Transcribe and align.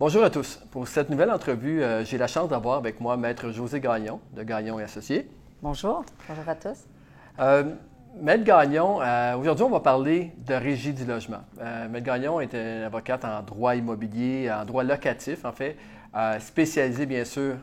Bonjour 0.00 0.24
à 0.24 0.30
tous. 0.30 0.56
Pour 0.72 0.88
cette 0.88 1.08
nouvelle 1.08 1.30
entrevue, 1.30 1.80
euh, 1.80 2.04
j'ai 2.04 2.18
la 2.18 2.26
chance 2.26 2.48
d'avoir 2.48 2.78
avec 2.78 3.00
moi 3.00 3.16
Maître 3.16 3.52
José 3.52 3.78
Gagnon 3.78 4.18
de 4.34 4.42
Gagnon 4.42 4.80
et 4.80 4.82
Associés. 4.82 5.30
Bonjour. 5.62 6.04
Bonjour 6.28 6.48
à 6.48 6.56
tous. 6.56 6.78
Euh, 7.38 7.62
Maître 8.20 8.42
Gagnon, 8.42 9.00
euh, 9.00 9.36
aujourd'hui, 9.36 9.64
on 9.64 9.70
va 9.70 9.78
parler 9.78 10.32
de 10.48 10.54
régie 10.54 10.92
du 10.92 11.04
logement. 11.04 11.42
Maître 11.92 12.06
Gagnon 12.06 12.40
est 12.40 12.54
une 12.54 12.82
avocate 12.82 13.24
en 13.24 13.40
droit 13.42 13.76
immobilier, 13.76 14.50
en 14.50 14.64
droit 14.64 14.82
locatif, 14.82 15.44
en 15.44 15.52
fait, 15.52 15.76
spécialisée, 16.40 17.06
bien 17.06 17.24
sûr, 17.24 17.54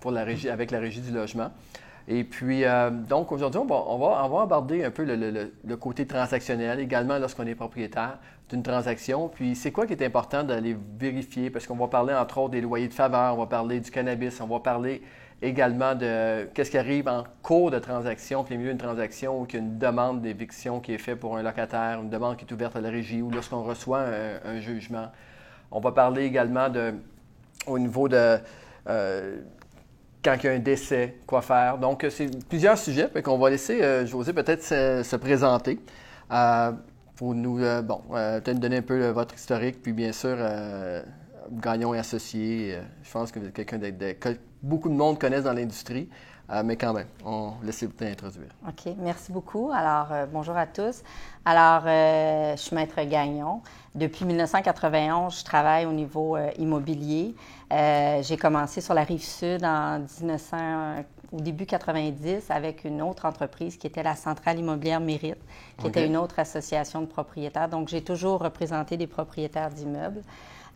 pour 0.00 0.10
la 0.10 0.24
régie, 0.24 0.50
avec 0.50 0.72
la 0.72 0.80
régie 0.80 1.00
du 1.00 1.12
logement. 1.12 1.52
Et 2.08 2.24
puis, 2.24 2.64
donc, 3.08 3.30
aujourd'hui, 3.30 3.60
on 3.60 3.66
va, 3.66 3.84
on, 3.86 4.28
va, 4.28 4.42
aborder 4.42 4.84
un 4.84 4.90
peu 4.90 5.04
le 5.04 5.76
côté 5.76 6.06
transactionnel, 6.06 6.80
également 6.80 7.18
lorsqu'on 7.18 7.46
est 7.46 7.54
propriétaire 7.54 8.18
d'une 8.48 8.62
transaction. 8.62 9.28
Puis 9.28 9.54
c'est 9.54 9.72
quoi 9.72 9.86
qui 9.86 9.92
est 9.92 10.04
important 10.04 10.42
d'aller 10.42 10.76
vérifier? 10.98 11.50
Parce 11.50 11.66
qu'on 11.66 11.76
va 11.76 11.88
parler 11.88 12.14
entre 12.14 12.38
autres 12.38 12.50
des 12.50 12.60
loyers 12.60 12.88
de 12.88 12.94
faveur, 12.94 13.34
on 13.34 13.38
va 13.38 13.46
parler 13.46 13.80
du 13.80 13.90
cannabis, 13.90 14.40
on 14.40 14.46
va 14.46 14.60
parler 14.60 15.02
également 15.40 15.94
de 15.94 16.44
qu'est-ce 16.54 16.70
qui 16.70 16.78
arrive 16.78 17.08
en 17.08 17.24
cours 17.42 17.70
de 17.70 17.78
transaction, 17.78 18.42
puis 18.42 18.56
milieu 18.56 18.70
d'une 18.70 18.78
transaction, 18.78 19.40
ou 19.40 19.44
qu'il 19.44 19.60
y 19.60 19.62
a 19.62 19.66
une 19.66 19.78
demande 19.78 20.20
d'éviction 20.20 20.80
qui 20.80 20.94
est 20.94 20.98
faite 20.98 21.20
pour 21.20 21.36
un 21.36 21.42
locataire, 21.42 22.00
une 22.02 22.10
demande 22.10 22.36
qui 22.36 22.44
est 22.44 22.52
ouverte 22.52 22.74
à 22.76 22.80
la 22.80 22.90
régie, 22.90 23.22
ou 23.22 23.30
lorsqu'on 23.30 23.62
reçoit 23.62 24.04
un, 24.44 24.60
jugement. 24.60 25.08
On 25.70 25.80
va 25.80 25.92
parler 25.92 26.24
également 26.24 26.68
de, 26.68 26.94
au 27.66 27.78
niveau 27.78 28.08
de 28.08 28.38
euh, 28.88 29.36
quand 30.24 30.34
il 30.42 30.46
y 30.46 30.48
a 30.48 30.52
un 30.52 30.58
décès, 30.58 31.16
quoi 31.26 31.42
faire. 31.42 31.78
Donc, 31.78 32.04
c'est 32.10 32.28
plusieurs 32.48 32.76
sujets, 32.76 33.08
qu'on 33.22 33.38
va 33.38 33.50
laisser 33.50 33.82
euh, 33.82 34.06
José 34.06 34.32
peut-être 34.32 34.62
se, 34.62 35.16
présenter. 35.16 35.78
Euh, 36.32 36.72
pour 37.18 37.34
nous, 37.34 37.58
euh, 37.58 37.82
bon, 37.82 38.00
euh, 38.12 38.40
peut-être 38.40 38.60
donner 38.60 38.76
un 38.76 38.82
peu 38.82 39.02
euh, 39.02 39.12
votre 39.12 39.34
historique, 39.34 39.82
puis 39.82 39.92
bien 39.92 40.12
sûr, 40.12 40.36
Gagnon 41.50 41.92
et 41.92 41.98
associé. 41.98 42.78
je 43.02 43.10
pense 43.10 43.32
que 43.32 43.40
vous 43.40 43.46
êtes 43.46 43.54
quelqu'un 43.54 43.80
que 43.80 44.38
beaucoup 44.62 44.88
de 44.88 44.94
monde 44.94 45.18
connaissent 45.18 45.44
dans 45.44 45.52
l'industrie, 45.52 46.08
mais 46.64 46.76
quand 46.76 46.92
même, 46.92 47.08
on 47.24 47.54
laisse 47.62 47.82
vous 47.82 48.06
introduire. 48.06 48.50
OK, 48.66 48.94
merci 48.98 49.32
beaucoup. 49.32 49.70
Alors, 49.74 50.08
bonjour 50.30 50.56
à 50.56 50.66
tous. 50.66 51.02
Alors, 51.44 51.82
je 51.86 52.54
suis 52.56 52.76
maître 52.76 53.02
Gagnon. 53.02 53.62
Depuis 53.94 54.26
1991, 54.26 55.38
je 55.38 55.44
travaille 55.44 55.86
au 55.86 55.92
niveau 55.92 56.36
immobilier. 56.58 57.34
J'ai 57.70 58.36
commencé 58.36 58.82
sur 58.82 58.92
la 58.92 59.04
rive 59.04 59.24
sud 59.24 59.64
en 59.64 60.00
1900 60.20 61.04
au 61.32 61.40
début 61.40 61.66
90 61.66 62.50
avec 62.50 62.84
une 62.84 63.02
autre 63.02 63.26
entreprise 63.26 63.76
qui 63.76 63.86
était 63.86 64.02
la 64.02 64.16
Centrale 64.16 64.58
immobilière 64.58 65.00
Mérite, 65.00 65.36
qui 65.78 65.86
était 65.86 66.06
une 66.06 66.16
autre 66.16 66.38
association 66.38 67.02
de 67.02 67.06
propriétaires. 67.06 67.68
Donc, 67.68 67.88
j'ai 67.88 68.02
toujours 68.02 68.40
représenté 68.40 68.96
des 68.96 69.06
propriétaires 69.06 69.70
d'immeubles. 69.70 70.22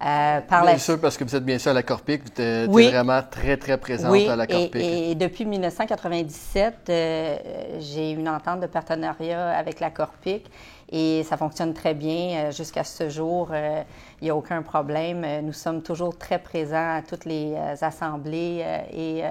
Euh, 0.04 0.40
par 0.40 0.64
bien 0.64 0.78
sûr, 0.78 1.00
parce 1.00 1.16
que 1.16 1.22
vous 1.22 1.36
êtes 1.36 1.44
bien 1.44 1.58
sûr 1.58 1.70
à 1.70 1.74
la 1.74 1.84
Corpic, 1.84 2.22
vous 2.36 2.42
êtes 2.42 2.68
vraiment 2.68 3.22
très, 3.22 3.56
très 3.56 3.78
présente 3.78 4.16
à 4.28 4.34
la 4.34 4.48
Corpic. 4.48 4.74
Et, 4.74 5.12
et 5.12 5.14
depuis 5.14 5.44
1997, 5.44 6.74
euh, 6.88 7.36
j'ai 7.78 8.10
une 8.10 8.28
entente 8.28 8.60
de 8.60 8.66
partenariat 8.66 9.56
avec 9.56 9.78
la 9.78 9.90
Corpic 9.90 10.50
et 10.92 11.24
ça 11.24 11.38
fonctionne 11.38 11.72
très 11.72 11.94
bien. 11.94 12.36
Euh, 12.36 12.52
jusqu'à 12.52 12.84
ce 12.84 13.08
jour, 13.08 13.48
euh, 13.50 13.82
il 14.20 14.24
n'y 14.24 14.30
a 14.30 14.36
aucun 14.36 14.62
problème. 14.62 15.24
Euh, 15.24 15.40
nous 15.40 15.54
sommes 15.54 15.82
toujours 15.82 16.16
très 16.16 16.38
présents 16.38 16.96
à 16.96 17.02
toutes 17.02 17.24
les 17.24 17.56
assemblées 17.80 18.64
et 18.92 19.22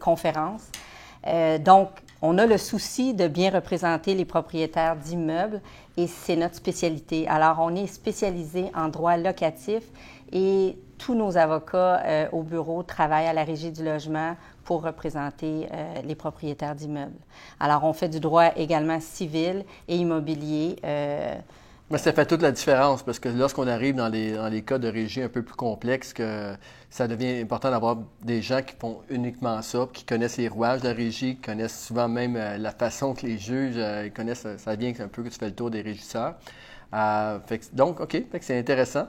conférences. 0.00 0.70
donc, 1.60 1.90
on 2.22 2.38
a 2.38 2.46
le 2.46 2.56
souci 2.56 3.12
de 3.12 3.28
bien 3.28 3.50
représenter 3.50 4.14
les 4.14 4.24
propriétaires 4.24 4.96
d'immeubles 4.96 5.60
et 5.98 6.06
c'est 6.06 6.36
notre 6.36 6.54
spécialité. 6.54 7.28
Alors, 7.28 7.58
on 7.60 7.76
est 7.76 7.86
spécialisé 7.86 8.70
en 8.74 8.88
droit 8.88 9.16
locatif 9.18 9.82
et 10.32 10.78
tous 10.96 11.14
nos 11.14 11.36
avocats 11.36 12.28
au 12.32 12.42
bureau 12.42 12.82
travaillent 12.82 13.26
à 13.26 13.34
la 13.34 13.44
régie 13.44 13.70
du 13.70 13.84
logement 13.84 14.36
pour 14.64 14.82
représenter 14.82 15.68
euh, 15.72 16.02
les 16.02 16.14
propriétaires 16.14 16.74
d'immeubles. 16.74 17.18
Alors, 17.60 17.84
on 17.84 17.92
fait 17.92 18.08
du 18.08 18.20
droit 18.20 18.50
également 18.56 19.00
civil 19.00 19.64
et 19.88 19.96
immobilier. 19.96 20.76
Euh, 20.84 21.34
mais 21.90 21.98
ça 21.98 22.12
fait 22.12 22.24
toute 22.24 22.40
la 22.40 22.50
différence 22.50 23.02
parce 23.02 23.18
que 23.18 23.28
lorsqu'on 23.28 23.68
arrive 23.68 23.96
dans 23.96 24.08
les, 24.08 24.32
dans 24.32 24.48
les, 24.48 24.62
cas 24.62 24.78
de 24.78 24.88
régie 24.88 25.22
un 25.22 25.28
peu 25.28 25.42
plus 25.42 25.54
complexes, 25.54 26.14
que 26.14 26.54
ça 26.88 27.06
devient 27.06 27.40
important 27.40 27.70
d'avoir 27.70 27.98
des 28.22 28.40
gens 28.40 28.62
qui 28.62 28.74
font 28.74 29.00
uniquement 29.10 29.60
ça, 29.60 29.86
qui 29.92 30.04
connaissent 30.04 30.38
les 30.38 30.48
rouages 30.48 30.80
de 30.80 30.88
la 30.88 30.94
régie, 30.94 31.36
qui 31.36 31.42
connaissent 31.42 31.84
souvent 31.86 32.08
même 32.08 32.36
euh, 32.36 32.56
la 32.56 32.70
façon 32.70 33.14
que 33.14 33.26
les 33.26 33.38
juges 33.38 33.78
connaissent. 34.14 34.46
Ça 34.56 34.74
vient 34.76 34.92
un 34.98 35.08
peu 35.08 35.22
que 35.22 35.28
tu 35.28 35.38
fais 35.38 35.46
le 35.46 35.54
tour 35.54 35.70
des 35.70 35.82
régisseurs. 35.82 36.36
donc, 37.74 38.00
OK, 38.00 38.22
c'est 38.40 38.58
intéressant. 38.58 39.06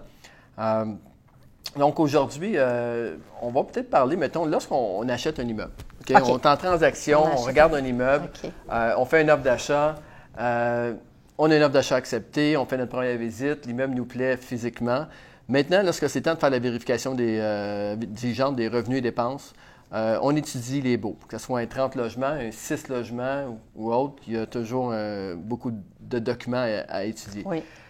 Donc 1.77 1.99
aujourd'hui, 1.99 2.53
euh, 2.55 3.15
on 3.41 3.49
va 3.49 3.63
peut-être 3.63 3.89
parler, 3.89 4.15
mettons, 4.15 4.45
lorsqu'on 4.45 5.07
achète 5.09 5.39
un 5.39 5.47
immeuble. 5.47 5.73
On 6.09 6.13
est 6.13 6.45
en 6.45 6.57
transaction, 6.57 7.23
on, 7.23 7.41
regarde 7.41 7.73
un 7.73 7.83
immeuble, 7.83 8.29
euh, 8.71 8.93
on 8.97 9.05
fait 9.05 9.23
une 9.23 9.31
offre 9.31 9.43
d'achat, 9.43 9.95
euh, 10.39 10.93
on 11.37 11.49
a 11.51 11.55
une 11.55 11.63
offre 11.63 11.73
d'achat 11.73 11.95
acceptée, 11.95 12.55
on 12.55 12.65
fait 12.65 12.77
notre 12.77 12.91
première 12.91 13.17
visite, 13.17 13.65
l'immeuble 13.65 13.95
nous 13.95 14.05
plaît 14.05 14.37
physiquement. 14.37 15.07
Maintenant, 15.49 15.81
lorsque 15.83 16.07
c'est 16.09 16.21
temps 16.21 16.35
de 16.35 16.39
faire 16.39 16.49
la 16.49 16.59
vérification 16.59 17.13
des 17.13 17.95
diligentes 17.97 18.55
des 18.55 18.67
revenus 18.67 18.99
et 18.99 19.01
dépenses, 19.01 19.53
on 19.91 20.35
étudie 20.35 20.81
les 20.81 20.97
baux, 20.97 21.17
que 21.27 21.37
ce 21.37 21.45
soit 21.45 21.59
un 21.59 21.65
30 21.65 21.95
logements, 21.95 22.27
un 22.27 22.51
6 22.51 22.87
logements 22.87 23.59
ou 23.75 23.91
autre, 23.91 24.21
il 24.27 24.33
y 24.33 24.37
a 24.37 24.45
toujours 24.45 24.93
beaucoup 25.37 25.71
de 25.99 26.19
documents 26.19 26.65
à, 26.87 27.03
étudier. 27.03 27.43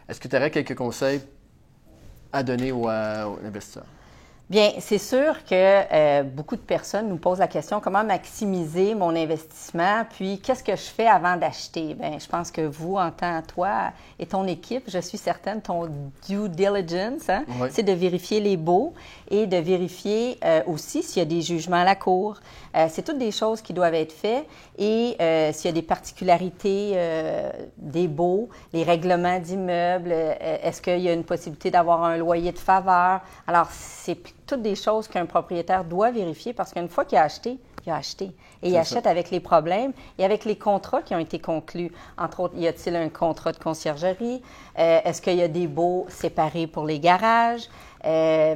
Est-ce 0.07 0.19
que 0.19 0.27
tu 0.27 0.35
aurais 0.35 0.51
quelques 0.51 0.75
conseils 0.75 1.21
à 2.35 2.44
donner 2.44 2.72
aux, 2.73 2.90
investisseurs? 2.90 3.85
Bien, 4.47 4.73
c'est 4.78 5.00
sûr 5.00 5.44
que 5.44 5.56
euh, 5.56 6.22
beaucoup 6.22 6.56
de 6.56 6.61
personnes 6.61 7.09
nous 7.09 7.17
posent 7.17 7.39
la 7.39 7.47
question 7.47 7.79
comment 7.79 8.03
maximiser 8.03 8.94
mon 8.94 9.16
investissement, 9.16 10.06
puis 10.16 10.39
qu'est-ce 10.39 10.63
que 10.63 10.75
je 10.75 10.83
fais 10.83 11.07
avant 11.07 11.35
d'acheter? 11.35 11.95
Bien, 11.95 12.19
je 12.19 12.28
pense 12.28 12.51
que 12.51 12.61
vous, 12.61 12.95
en 12.95 13.09
tant 13.09 13.41
que 13.41 13.47
toi 13.47 13.91
et 14.19 14.28
ton 14.28 14.45
équipe, 14.45 14.84
je 14.88 15.00
suis 15.00 15.17
certaine, 15.17 15.63
ton 15.63 15.89
due 16.28 16.47
diligence, 16.47 17.28
hein, 17.28 17.44
c'est 17.72 17.81
de 17.81 17.91
vérifier 17.94 18.39
les 18.39 18.55
baux 18.55 18.94
et 19.31 19.47
de 19.47 19.57
vérifier 19.57 20.38
euh, 20.45 20.61
aussi 20.67 21.01
s'il 21.01 21.23
y 21.23 21.25
a 21.25 21.28
des 21.28 21.41
jugements 21.41 21.81
à 21.81 21.84
la 21.84 21.95
cour. 21.95 22.39
Euh, 22.75 22.85
c'est 22.91 23.01
toutes 23.01 23.17
des 23.17 23.31
choses 23.31 23.63
qui 23.63 23.73
doivent 23.73 23.95
être 23.95 24.13
faites 24.13 24.45
et 24.78 25.17
s'il 25.53 25.66
y 25.66 25.69
a 25.69 25.72
des 25.72 25.81
particularités 25.81 26.95
des 27.78 28.07
baux, 28.07 28.50
les 28.73 28.84
règlements 28.84 29.39
d'immeubles, 29.39 30.11
est-ce 30.11 30.84
qu'il 30.84 31.00
y 31.00 31.09
a 31.09 31.13
une 31.13 31.23
possibilité 31.23 31.72
d'avoir 31.72 32.03
un 32.03 32.17
loyer 32.17 32.51
de 32.51 32.59
faveur? 32.59 33.22
Alors, 33.47 33.69
c'est 33.72 34.34
toutes 34.45 34.61
des 34.61 34.75
choses 34.75 35.07
qu'un 35.07 35.25
propriétaire 35.25 35.83
doit 35.83 36.11
vérifier 36.11 36.53
parce 36.53 36.72
qu'une 36.72 36.89
fois 36.89 37.06
qu'il 37.06 37.17
a 37.17 37.23
acheté, 37.23 37.57
il 37.85 37.91
a 37.91 37.95
acheté. 37.95 38.31
Et 38.63 38.69
il 38.69 38.78
achète 38.78 39.06
avec 39.06 39.29
les 39.31 39.39
problèmes 39.39 39.94
et 40.17 40.25
avec 40.25 40.45
les 40.45 40.57
contrats 40.57 41.01
qui 41.01 41.13
ont 41.13 41.19
été 41.19 41.39
conclus. 41.39 41.91
Entre 42.17 42.39
autres, 42.39 42.55
y 42.55 42.67
a-t-il 42.67 42.95
un 42.95 43.09
contrat 43.09 43.51
de 43.51 43.57
conciergerie? 43.57 44.41
Euh, 44.79 45.00
est-ce 45.03 45.22
qu'il 45.22 45.35
y 45.35 45.44
a 45.44 45.47
des 45.47 45.67
baux 45.67 46.05
séparés 46.09 46.67
pour 46.67 46.85
les 46.85 47.00
garages? 47.00 47.69
Euh, 48.05 48.55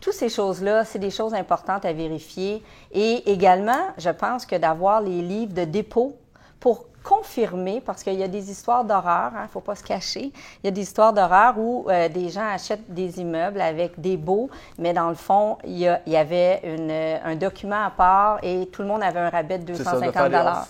toutes 0.00 0.14
ces 0.14 0.28
choses-là, 0.28 0.84
c'est 0.84 0.98
des 0.98 1.10
choses 1.10 1.34
importantes 1.34 1.84
à 1.84 1.92
vérifier. 1.92 2.62
Et 2.92 3.30
également, 3.30 3.88
je 3.98 4.10
pense 4.10 4.46
que 4.46 4.56
d'avoir 4.56 5.00
les 5.00 5.22
livres 5.22 5.54
de 5.54 5.64
dépôt 5.64 6.16
pour 6.58 6.86
confirmer, 7.02 7.82
parce 7.84 8.02
qu'il 8.02 8.14
y 8.14 8.22
a 8.22 8.28
des 8.28 8.50
histoires 8.50 8.84
d'horreur, 8.84 9.30
il 9.32 9.38
hein, 9.38 9.42
ne 9.44 9.48
faut 9.48 9.60
pas 9.60 9.74
se 9.74 9.84
cacher, 9.84 10.32
il 10.62 10.64
y 10.64 10.68
a 10.68 10.70
des 10.70 10.82
histoires 10.82 11.12
d'horreur 11.12 11.58
où 11.58 11.86
euh, 11.88 12.08
des 12.08 12.28
gens 12.28 12.46
achètent 12.46 12.92
des 12.92 13.20
immeubles 13.20 13.60
avec 13.60 14.00
des 14.00 14.16
baux, 14.16 14.50
mais 14.78 14.92
dans 14.92 15.08
le 15.08 15.14
fond, 15.14 15.58
il 15.64 15.78
y, 15.78 16.10
y 16.10 16.16
avait 16.16 16.60
une, 16.64 16.90
un 16.90 17.36
document 17.36 17.84
à 17.84 17.90
part 17.90 18.38
et 18.42 18.66
tout 18.66 18.82
le 18.82 18.88
monde 18.88 19.02
avait 19.02 19.20
un 19.20 19.30
rabais 19.30 19.58
de 19.58 19.64
250 19.64 20.12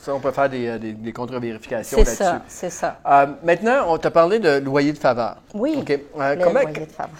ça, 0.02 0.14
on 0.14 0.20
peut 0.20 0.30
faire 0.30 0.48
des, 0.48 0.68
euh, 0.68 0.78
des, 0.78 0.92
des 0.92 1.12
contre-vérifications 1.12 1.98
là-dessus. 1.98 2.16
C'est 2.16 2.24
ça, 2.24 2.42
c'est 2.48 2.70
ça. 2.70 2.98
Euh, 3.06 3.26
maintenant, 3.42 3.86
on 3.88 3.98
t'a 3.98 4.10
parlé 4.10 4.38
de 4.38 4.58
loyer 4.58 4.92
de 4.92 4.98
faveur. 4.98 5.36
Oui, 5.54 5.76
okay. 5.78 6.06
le 6.16 6.42
comment, 6.42 6.60
loyer 6.60 6.86
de 6.86 6.92
faveur. 6.92 7.10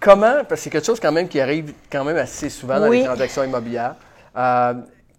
Comment, 0.00 0.44
parce 0.48 0.48
que 0.48 0.56
c'est 0.56 0.70
quelque 0.70 0.86
chose 0.86 1.00
quand 1.00 1.12
même 1.12 1.28
qui 1.28 1.40
arrive 1.40 1.72
quand 1.90 2.04
même 2.04 2.16
assez 2.16 2.50
souvent 2.50 2.78
dans 2.78 2.88
les 2.88 3.04
transactions 3.04 3.44
immobilières, 3.44 3.94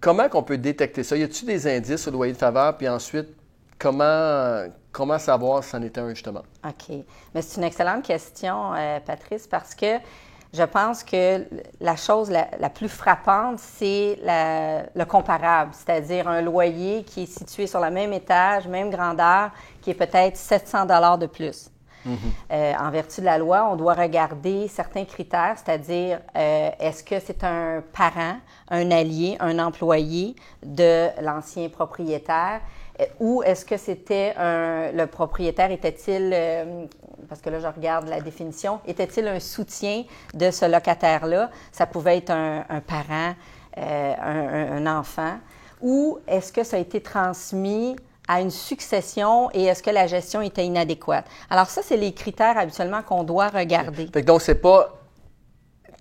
Comment 0.05 0.29
qu'on 0.29 0.43
peut 0.43 0.59
détecter 0.59 1.01
ça? 1.01 1.17
Y 1.17 1.23
a-t-il 1.23 1.47
des 1.47 1.65
indices 1.65 2.07
au 2.07 2.11
loyer 2.11 2.31
de 2.31 2.37
faveur? 2.37 2.77
Puis 2.77 2.87
ensuite, 2.87 3.29
comment, 3.79 5.17
savoir 5.17 5.63
si 5.63 5.71
c'en 5.71 5.81
est 5.81 5.97
un, 5.97 6.09
justement? 6.09 6.43
OK. 6.63 6.97
Mais 7.33 7.41
c'est 7.41 7.57
une 7.57 7.63
excellente 7.63 8.03
question, 8.03 8.75
euh, 8.75 8.99
Patrice, 8.99 9.47
parce 9.47 9.73
que 9.73 9.97
je 10.53 10.61
pense 10.61 11.03
que 11.03 11.47
la 11.81 11.95
chose 11.95 12.29
la, 12.29 12.69
plus 12.69 12.87
frappante, 12.87 13.57
c'est 13.57 14.19
le 14.21 15.03
comparable, 15.05 15.71
c'est-à-dire 15.73 16.27
un 16.27 16.43
loyer 16.43 17.03
qui 17.03 17.23
est 17.23 17.39
situé 17.39 17.65
sur 17.65 17.79
le 17.79 17.89
même 17.89 18.13
étage, 18.13 18.67
même 18.67 18.91
grandeur, 18.91 19.49
qui 19.81 19.89
est 19.89 19.95
peut-être 19.95 20.37
700 20.37 20.85
dollars 20.85 21.17
de 21.17 21.25
plus. 21.25 21.71
Euh, 22.51 22.73
en 22.79 22.91
vertu 22.91 23.21
de 23.21 23.25
la 23.25 23.37
loi, 23.37 23.67
on 23.71 23.75
doit 23.75 23.93
regarder 23.93 24.67
certains 24.67 25.05
critères, 25.05 25.55
c'est-à-dire 25.57 26.19
euh, 26.35 26.69
est-ce 26.79 27.03
que 27.03 27.19
c'est 27.19 27.43
un 27.43 27.83
parent, 27.93 28.37
un 28.69 28.91
allié, 28.91 29.37
un 29.39 29.59
employé 29.59 30.35
de 30.63 31.07
l'ancien 31.21 31.69
propriétaire? 31.69 32.61
Euh, 32.99 33.05
Ou 33.19 33.43
est-ce 33.43 33.65
que 33.65 33.77
c'était 33.77 34.33
un, 34.37 34.91
le 34.91 35.07
propriétaire 35.07 35.71
était-il, 35.71 36.29
parce 37.27 37.41
que 37.41 37.49
là 37.49 37.59
je 37.59 37.67
regarde 37.67 38.07
la 38.07 38.21
définition, 38.21 38.79
était-il 38.85 39.27
un 39.27 39.39
soutien 39.39 40.03
de 40.33 40.51
ce 40.51 40.65
locataire-là? 40.65 41.49
Ça 41.71 41.85
pouvait 41.87 42.17
être 42.17 42.31
un, 42.31 42.63
parent, 42.85 43.33
un 43.77 44.87
enfant. 44.87 45.37
Ou 45.81 46.19
est-ce 46.27 46.53
que 46.53 46.63
ça 46.63 46.77
a 46.77 46.79
été 46.79 47.01
transmis 47.01 47.95
à 48.27 48.41
une 48.41 48.51
succession 48.51 49.49
et 49.53 49.65
est-ce 49.65 49.83
que 49.83 49.89
la 49.89 50.07
gestion 50.07 50.41
était 50.41 50.65
inadéquate? 50.65 51.25
Alors 51.49 51.67
ça, 51.67 51.81
c'est 51.83 51.97
les 51.97 52.13
critères 52.13 52.57
habituellement 52.57 53.01
qu'on 53.01 53.23
doit 53.23 53.49
regarder. 53.49 54.07
Fait 54.11 54.21
que 54.21 54.27
donc, 54.27 54.41
c'est 54.41 54.55
pas 54.55 54.93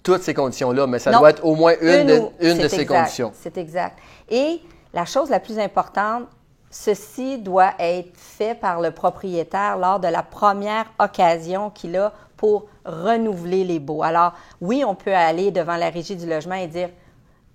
toutes 0.02 0.22
ces 0.22 0.34
conditions-là, 0.34 0.86
mais 0.86 0.98
ça 0.98 1.10
Non. 1.10 1.20
doit 1.20 1.30
être 1.30 1.44
au 1.44 1.54
moins 1.54 1.74
une, 1.80 2.06
de, 2.06 2.22
une 2.40 2.58
de 2.58 2.68
ces 2.68 2.80
exact, 2.80 2.98
conditions. 2.98 3.32
C'est 3.34 3.56
exact. 3.56 3.98
Et 4.28 4.60
la 4.92 5.04
chose 5.06 5.30
la 5.30 5.40
plus 5.40 5.58
importante, 5.58 6.24
ceci 6.70 7.38
doit 7.38 7.72
être 7.78 8.16
fait 8.16 8.54
par 8.54 8.80
le 8.80 8.90
propriétaire 8.90 9.78
lors 9.78 10.00
de 10.00 10.08
la 10.08 10.22
première 10.22 10.86
occasion 10.98 11.70
qu'il 11.70 11.96
a 11.96 12.12
pour 12.36 12.66
renouveler 12.84 13.64
les 13.64 13.78
baux. 13.78 14.02
Alors, 14.02 14.32
oui, 14.60 14.84
on 14.86 14.94
peut 14.94 15.14
aller 15.14 15.50
devant 15.50 15.76
la 15.76 15.88
régie 15.88 16.16
du 16.16 16.26
logement 16.26 16.56
et 16.56 16.66
dire, 16.66 16.90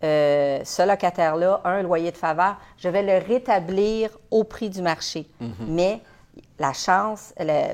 euh, 0.04 0.60
ce 0.64 0.88
locataire-là 0.88 1.62
a 1.64 1.70
un 1.70 1.82
loyer 1.84 2.12
de 2.12 2.18
faveur, 2.18 2.58
je 2.78 2.88
vais 2.90 3.04
le 3.04 3.26
rétablir 3.26 4.10
au 4.32 4.44
prix 4.44 4.70
du 4.70 4.82
marché. 4.82 5.28
Mhm. 5.42 5.52
Mais 5.68 6.00
la 6.58 6.74
chance, 6.74 7.34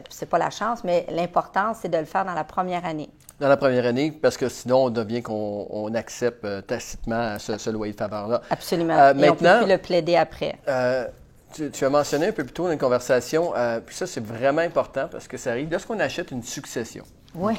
c'est 0.09 0.29
pas 0.29 0.37
la 0.37 0.49
chance, 0.49 0.83
mais 0.83 1.05
l'important, 1.09 1.73
c'est 1.73 1.89
de 1.89 1.97
le 1.97 2.05
faire 2.05 2.25
dans 2.25 2.33
la 2.33 2.43
première 2.43 2.85
année. 2.85 3.09
Dans 3.39 3.49
la 3.49 3.57
première 3.57 3.85
année, 3.85 4.11
parce 4.11 4.37
que 4.37 4.47
sinon, 4.47 4.85
on 4.85 4.89
devient 4.89 5.21
qu'on 5.21 5.67
on 5.69 5.93
accepte 5.93 6.45
euh, 6.45 6.61
tacitement 6.61 7.37
ce, 7.37 7.57
ce 7.57 7.69
loyer 7.69 7.91
de 7.93 7.97
faveur-là. 7.97 8.41
Absolument. 8.49 8.97
Euh, 8.97 9.13
et 9.13 9.29
on 9.29 9.35
peut 9.35 9.43
maintenant- 9.43 9.63
plus 9.63 9.71
le 9.73 9.77
plaider 9.77 10.15
après. 10.15 10.55
Euh, 10.69 11.05
tu, 11.53 11.69
tu 11.69 11.83
as 11.85 11.89
mentionné 11.89 12.27
un 12.27 12.31
peu 12.31 12.43
plus 12.45 12.53
tôt 12.53 12.65
dans 12.65 12.71
une 12.71 12.77
conversation, 12.79 13.53
euh, 13.55 13.79
puis 13.85 13.93
ça, 13.95 14.07
c'est 14.07 14.23
vraiment 14.23 14.61
important 14.61 15.07
parce 15.11 15.27
que 15.27 15.35
ça 15.37 15.51
arrive 15.51 15.69
lorsqu'on 15.71 15.99
achète 15.99 16.31
une 16.31 16.43
succession. 16.43 17.03
Oui. 17.35 17.55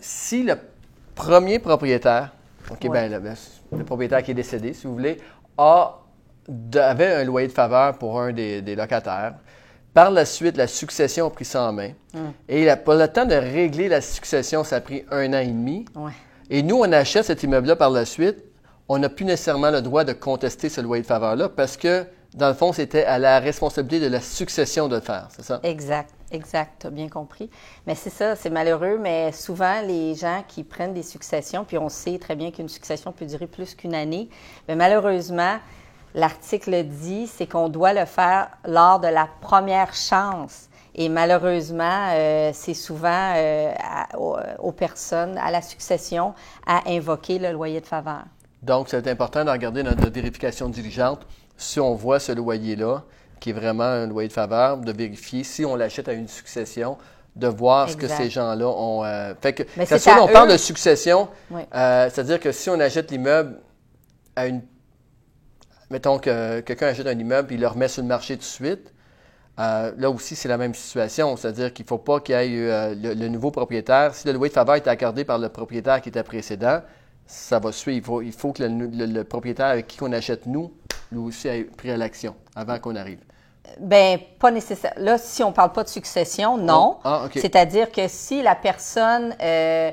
Si 0.00 0.42
le 0.42 0.54
premier 1.14 1.58
propriétaire, 1.58 2.30
OK, 2.70 2.78
Ouais. 2.84 2.88
ben, 2.90 3.12
le, 3.12 3.20
ben, 3.20 3.34
le 3.76 3.84
propriétaire 3.84 4.22
qui 4.22 4.30
est 4.30 4.34
décédé, 4.34 4.72
si 4.72 4.86
vous 4.86 4.94
voulez, 4.94 5.18
a, 5.58 5.98
de- 6.48 6.78
avait 6.78 7.12
un 7.14 7.24
loyer 7.24 7.48
de 7.48 7.52
faveur 7.52 7.98
pour 7.98 8.20
un 8.20 8.32
des, 8.32 8.62
des 8.62 8.74
locataires. 8.76 9.34
Par 9.92 10.10
la 10.10 10.24
suite, 10.24 10.56
la 10.56 10.66
succession 10.66 11.26
a 11.26 11.30
pris 11.30 11.44
ça 11.44 11.62
en 11.68 11.72
main. 11.72 11.90
Hum. 12.14 12.32
Et 12.48 12.64
la- 12.64 12.76
pour 12.76 12.94
le 12.94 13.06
temps 13.08 13.24
de 13.26 13.34
régler 13.34 13.88
la 13.88 14.00
succession, 14.00 14.64
ça 14.64 14.76
a 14.76 14.80
pris 14.80 15.04
un 15.10 15.32
an 15.32 15.38
et 15.38 15.46
demi. 15.46 15.84
Ouais. 15.94 16.12
Et 16.50 16.62
nous, 16.62 16.76
on 16.76 16.90
achète 16.92 17.24
cet 17.26 17.42
immeuble-là 17.42 17.76
par 17.76 17.90
la 17.90 18.04
suite. 18.04 18.44
On 18.88 18.98
n'a 18.98 19.08
plus 19.08 19.24
nécessairement 19.24 19.70
le 19.70 19.80
droit 19.80 20.04
de 20.04 20.12
contester 20.12 20.68
ce 20.68 20.80
loyer 20.80 21.02
de 21.02 21.06
faveur-là 21.06 21.48
parce 21.48 21.76
que, 21.76 22.04
dans 22.34 22.48
le 22.48 22.54
fond, 22.54 22.72
c'était 22.72 23.04
à 23.04 23.18
la 23.18 23.38
responsabilité 23.38 24.04
de 24.04 24.10
la 24.12 24.20
succession 24.20 24.88
de 24.88 24.96
le 24.96 25.00
faire, 25.00 25.28
c'est 25.30 25.44
ça? 25.44 25.60
Exact, 25.62 26.10
exact, 26.32 26.80
tu 26.80 26.86
as 26.88 26.90
bien 26.90 27.08
compris. 27.08 27.48
Mais 27.86 27.94
c'est 27.94 28.10
ça, 28.10 28.34
c'est 28.34 28.50
malheureux, 28.50 28.98
mais 29.00 29.30
souvent, 29.32 29.80
les 29.82 30.14
gens 30.16 30.42
qui 30.46 30.64
prennent 30.64 30.94
des 30.94 31.04
successions, 31.04 31.64
puis 31.64 31.78
on 31.78 31.88
sait 31.88 32.18
très 32.18 32.34
bien 32.34 32.50
qu'une 32.50 32.68
succession 32.68 33.12
peut 33.12 33.24
durer 33.26 33.46
plus 33.46 33.74
qu'une 33.74 33.94
année, 33.94 34.28
mais 34.68 34.74
malheureusement, 34.74 35.58
l'article 36.14 36.84
dit, 36.84 37.28
c'est 37.28 37.46
qu'on 37.46 37.68
doit 37.68 37.92
le 37.92 38.04
faire 38.04 38.48
lors 38.66 38.98
de 39.00 39.08
la 39.08 39.28
première 39.40 39.94
chance. 39.94 40.68
Et 40.96 41.08
malheureusement, 41.08 42.08
euh, 42.12 42.50
c'est 42.52 42.74
souvent 42.74 43.32
euh, 43.36 43.72
à- 43.82 44.16
aux, 44.18 44.36
aux 44.60 44.72
personnes, 44.72 45.36
à 45.38 45.50
la 45.50 45.60
succession, 45.62 46.34
à 46.66 46.82
invoquer 46.88 47.38
le 47.38 47.50
loyer 47.50 47.80
de 47.80 47.86
faveur. 47.86 48.22
Donc, 48.62 48.88
c'est 48.88 49.06
important 49.08 49.44
de 49.44 49.50
regarder 49.50 49.82
notre 49.82 50.08
vérification 50.08 50.68
diligente 50.68 51.26
si 51.56 51.80
on 51.80 51.94
voit 51.94 52.20
ce 52.20 52.32
loyer-là, 52.32 53.04
qui 53.40 53.50
est 53.50 53.52
vraiment 53.54 53.84
un 53.84 54.06
loyer 54.06 54.28
de 54.28 54.32
faveur, 54.32 54.78
de 54.78 54.92
vérifier 54.92 55.44
si 55.44 55.64
on 55.64 55.76
l'achète 55.76 56.08
à 56.08 56.12
une 56.12 56.28
succession, 56.28 56.96
de 57.36 57.48
voir 57.48 57.90
ce 57.90 57.96
que 57.96 58.06
ces 58.08 58.30
gens-là 58.30 58.68
ont. 58.68 59.04
euh, 59.04 59.34
fait 59.40 59.52
que, 59.52 59.62
Mais 59.76 59.86
quand 59.86 60.22
on 60.22 60.28
parle 60.28 60.50
de 60.52 60.56
succession, 60.56 61.28
Oui. 61.50 61.62
euh, 61.74 62.08
c'est-à-dire 62.12 62.38
que 62.40 62.52
si 62.52 62.70
on 62.70 62.78
achète 62.80 63.10
l'immeuble 63.10 63.58
à 64.36 64.46
une. 64.46 64.62
Mettons 65.90 66.18
que 66.18 66.60
quelqu'un 66.60 66.88
achète 66.88 67.06
un 67.06 67.18
immeuble 67.18 67.52
et 67.52 67.56
il 67.56 67.60
le 67.60 67.66
remet 67.68 67.88
sur 67.88 68.02
le 68.02 68.08
marché 68.08 68.34
tout 68.34 68.40
de 68.40 68.44
suite. 68.44 68.92
euh, 69.60 69.92
là 69.98 70.10
aussi, 70.10 70.34
c'est 70.34 70.48
la 70.48 70.56
même 70.58 70.74
situation. 70.74 71.36
C'est-à-dire 71.36 71.72
qu'il 71.72 71.84
ne 71.84 71.88
faut 71.88 71.98
pas 71.98 72.18
qu'il 72.20 72.34
y 72.34 72.38
ait 72.38 72.70
euh, 72.72 72.94
le, 73.00 73.14
le 73.14 73.28
nouveau 73.28 73.50
propriétaire. 73.52 74.12
Si 74.14 74.26
le 74.26 74.32
loyer 74.32 74.48
de 74.48 74.54
faveur 74.54 74.74
est 74.76 74.88
accordé 74.88 75.24
par 75.24 75.38
le 75.38 75.48
propriétaire 75.48 76.00
qui 76.00 76.08
était 76.08 76.24
précédent, 76.24 76.80
ça 77.26 77.58
va 77.60 77.70
suivre. 77.70 77.96
Il 77.98 78.02
faut, 78.04 78.22
il 78.22 78.32
faut 78.32 78.52
que 78.52 78.64
le, 78.64 78.86
le- 78.86 79.06
le 79.06 79.24
propriétaire 79.24 79.66
avec 79.66 79.86
qui 79.86 80.02
on 80.02 80.10
achète 80.12 80.46
nous, 80.46 80.72
lui 81.14 81.20
aussi, 81.20 81.48
ait 81.48 81.64
pris 81.64 81.90
à 81.90 81.96
l'action 81.96 82.34
avant 82.54 82.78
qu'on 82.78 82.96
arrive? 82.96 83.20
Ben, 83.80 84.18
pas 84.38 84.50
nécessaire. 84.50 84.92
Là, 84.96 85.18
si 85.18 85.42
on 85.42 85.52
parle 85.52 85.72
pas 85.72 85.84
de 85.84 85.88
succession, 85.88 86.56
non. 86.58 86.98
Ah. 87.04 87.26
C'est-à-dire 87.34 87.90
que 87.90 88.06
si 88.08 88.42
la 88.42 88.54
personne, 88.54 89.34
euh, 89.40 89.90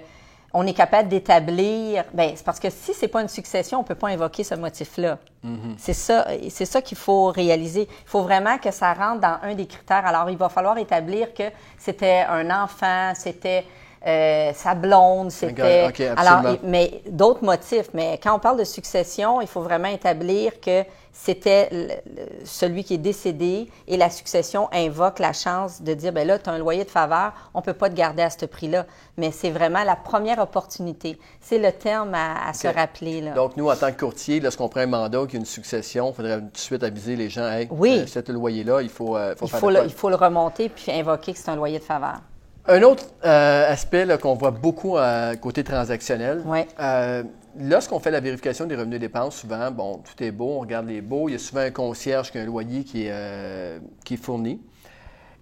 on 0.54 0.68
est 0.68 0.74
capable 0.74 1.08
d'établir, 1.08 2.04
ben, 2.14 2.32
c'est 2.36 2.46
parce 2.46 2.60
que 2.60 2.70
si 2.70 2.94
c'est 2.94 3.08
pas 3.08 3.22
une 3.22 3.30
succession, 3.30 3.80
on 3.80 3.84
peut 3.84 3.96
pas 3.96 4.10
invoquer 4.10 4.44
ce 4.44 4.56
motif-là. 4.56 5.18
Mm-hmm. 5.46 5.76
C'est 5.78 5.94
ça, 5.94 6.28
c'est 6.50 6.66
ça 6.66 6.82
qu'il 6.82 6.98
faut 6.98 7.28
réaliser. 7.28 7.88
Il 7.90 8.10
faut 8.10 8.22
vraiment 8.22 8.58
que 8.58 8.72
ça 8.72 8.94
rentre 8.94 9.22
dans 9.22 9.38
un 9.42 9.56
des 9.56 9.66
critères. 9.66 10.06
Alors, 10.06 10.30
il 10.30 10.38
va 10.38 10.50
falloir 10.50 10.78
établir 10.78 11.34
que 11.34 11.44
c'était 11.78 12.26
un 12.30 12.52
enfant, 12.64 13.14
c'était 13.16 13.66
euh, 14.08 14.52
sa 14.56 14.74
blonde, 14.74 15.32
c'était. 15.32 15.88
OK, 15.88 16.02
alors, 16.02 16.58
mais 16.64 17.02
d'autres 17.08 17.44
motifs. 17.44 17.90
Mais 17.94 18.20
quand 18.22 18.36
on 18.36 18.40
parle 18.40 18.58
de 18.58 18.64
succession, 18.64 19.42
il 19.42 19.48
faut 19.48 19.62
vraiment 19.62 19.90
établir 19.90 20.60
que 20.60 20.84
c'était 21.14 22.02
celui 22.46 22.84
qui 22.84 22.96
est 22.96 22.98
décédé 22.98 23.70
et 23.88 23.98
la 23.98 24.10
succession 24.10 24.70
invoque 24.72 25.20
la 25.20 25.34
chance 25.34 25.82
de 25.82 25.94
dire, 25.94 26.14
ben 26.14 26.26
là, 26.26 26.40
tu 26.40 26.50
as 26.50 26.54
un 26.54 26.58
loyer 26.58 26.84
de 26.86 26.90
faveur, 26.90 27.34
on 27.54 27.60
ne 27.60 27.64
peut 27.64 27.74
pas 27.74 27.90
te 27.90 27.96
garder 27.96 28.24
à 28.24 28.30
ce 28.30 28.46
prix-là. 28.46 28.86
Mais 29.18 29.32
c'est 29.32 29.52
vraiment 29.52 29.84
la 29.84 29.96
première 29.96 30.40
opportunité. 30.40 31.20
C'est 31.42 31.60
le 31.60 31.72
terme 31.72 32.14
à, 32.16 32.48
à 32.48 32.54
se 32.54 32.68
rappeler. 32.68 33.22
Là. 33.22 33.32
Donc, 33.34 33.58
nous, 33.58 33.70
en 33.70 33.76
tant 33.76 33.92
que 33.92 34.00
courtier, 34.00 34.40
lorsqu'on 34.40 34.70
prend 34.70 34.82
un 34.82 34.88
mandat 34.88 35.20
qu'il 35.26 35.34
y 35.34 35.38
a 35.38 35.40
une 35.42 35.46
succession, 35.46 36.10
il 36.12 36.16
faudrait 36.16 36.40
tout 36.40 36.46
de 36.54 36.58
suite 36.58 36.84
aviser 36.84 37.16
les 37.16 37.30
gens 37.30 37.48
hey, 37.52 37.68
Oui. 37.70 38.00
euh, 38.00 38.08
cet 38.08 38.30
loyer-là, 38.30 38.82
il 38.82 38.90
faut, 38.90 39.16
euh, 39.18 39.36
faut 39.36 39.46
il, 39.46 39.52
faire 39.52 39.60
faut 39.60 39.70
de 39.70 39.76
le, 39.76 39.84
il 39.86 39.94
faut 39.94 40.10
le 40.10 40.16
remonter 40.16 40.70
puis 40.70 40.92
invoquer 40.92 41.34
que 41.34 41.40
c'est 41.40 41.50
un 41.50 41.56
loyer 41.56 41.80
de 41.80 41.84
faveur. 41.84 42.20
Un 42.68 42.84
autre 42.84 43.06
euh, 43.26 43.72
aspect 43.72 44.06
qu'on 44.22 44.36
voit 44.36 44.52
beaucoup 44.52 44.98
euh, 44.98 45.36
côté 45.36 45.64
transactionnel, 45.64 46.42
Ouais. 46.46 46.68
euh, 46.80 47.24
lorsqu'on 47.60 48.00
fait 48.00 48.12
la 48.12 48.20
vérification 48.20 48.66
des 48.66 48.76
revenus 48.76 48.98
et 48.98 49.00
dépenses, 49.00 49.36
souvent, 49.38 49.72
bon, 49.72 49.98
tout 49.98 50.24
est 50.24 50.32
beau, 50.32 50.58
on 50.58 50.60
regarde 50.60 50.88
les 50.88 51.02
beaux, 51.02 51.28
il 51.28 51.34
y 51.34 51.36
a 51.36 51.40
souvent 51.40 51.62
un 51.62 51.72
concierge 51.72 52.32
qui 52.32 52.38
a 52.38 52.42
un 52.42 52.46
loyer 52.46 52.84
qui 52.84 53.06
est, 53.08 53.12
euh, 53.12 53.80
qui 54.06 54.14
est 54.14 54.18
fourni. 54.24 54.62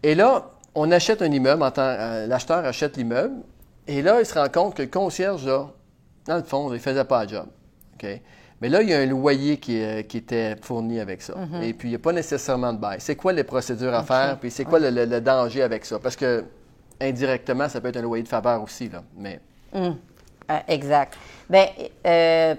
Et 0.01 0.15
là, 0.15 0.51
on 0.75 0.89
achète 0.91 1.21
un 1.21 1.29
immeuble, 1.31 1.61
l'acheteur 2.27 2.59
achète 2.65 2.95
l'immeuble, 2.95 3.35
et 3.87 4.01
là, 4.01 4.19
il 4.21 4.25
se 4.25 4.33
rend 4.39 4.47
compte 4.47 4.75
que 4.75 4.83
le 4.83 4.87
concierge, 4.87 5.45
là, 5.45 5.67
dans 6.25 6.37
le 6.37 6.43
fond, 6.43 6.69
il 6.69 6.75
ne 6.75 6.79
faisait 6.79 7.03
pas 7.03 7.23
le 7.23 7.29
job. 7.29 7.47
Mais 8.61 8.67
là, 8.69 8.81
il 8.81 8.89
y 8.89 8.93
a 8.93 8.99
un 8.99 9.05
loyer 9.05 9.57
qui, 9.57 9.81
qui 10.07 10.17
était 10.17 10.55
fourni 10.61 10.99
avec 10.99 11.21
ça. 11.21 11.33
Et 11.61 11.73
puis, 11.73 11.89
il 11.89 11.91
n'y 11.91 11.95
a 11.95 11.99
pas 11.99 12.11
nécessairement 12.13 12.71
de 12.73 12.77
bail. 12.77 12.97
C'est 12.99 13.15
quoi 13.15 13.33
les 13.33 13.43
procédures 13.43 13.93
à 13.93 14.03
faire? 14.03 14.37
Puis, 14.39 14.51
c'est 14.51 14.63
quoi 14.65 14.79
le, 14.79 14.89
le- 14.89 15.05
le 15.05 15.21
danger 15.21 15.63
avec 15.63 15.85
ça? 15.85 15.97
Parce 15.99 16.15
que, 16.15 16.43
indirectement, 17.01 17.69
ça 17.69 17.81
peut 17.81 17.89
être 17.89 17.97
un 17.97 18.01
loyer 18.01 18.23
de 18.23 18.27
faveur 18.27 18.61
aussi, 18.61 18.89
là. 18.89 19.03
Mais, 19.15 19.39
Hum, 19.73 19.97
euh, 20.49 20.57
exact. 20.67 21.15
Bien, 21.49 21.67
euh, 22.07 22.55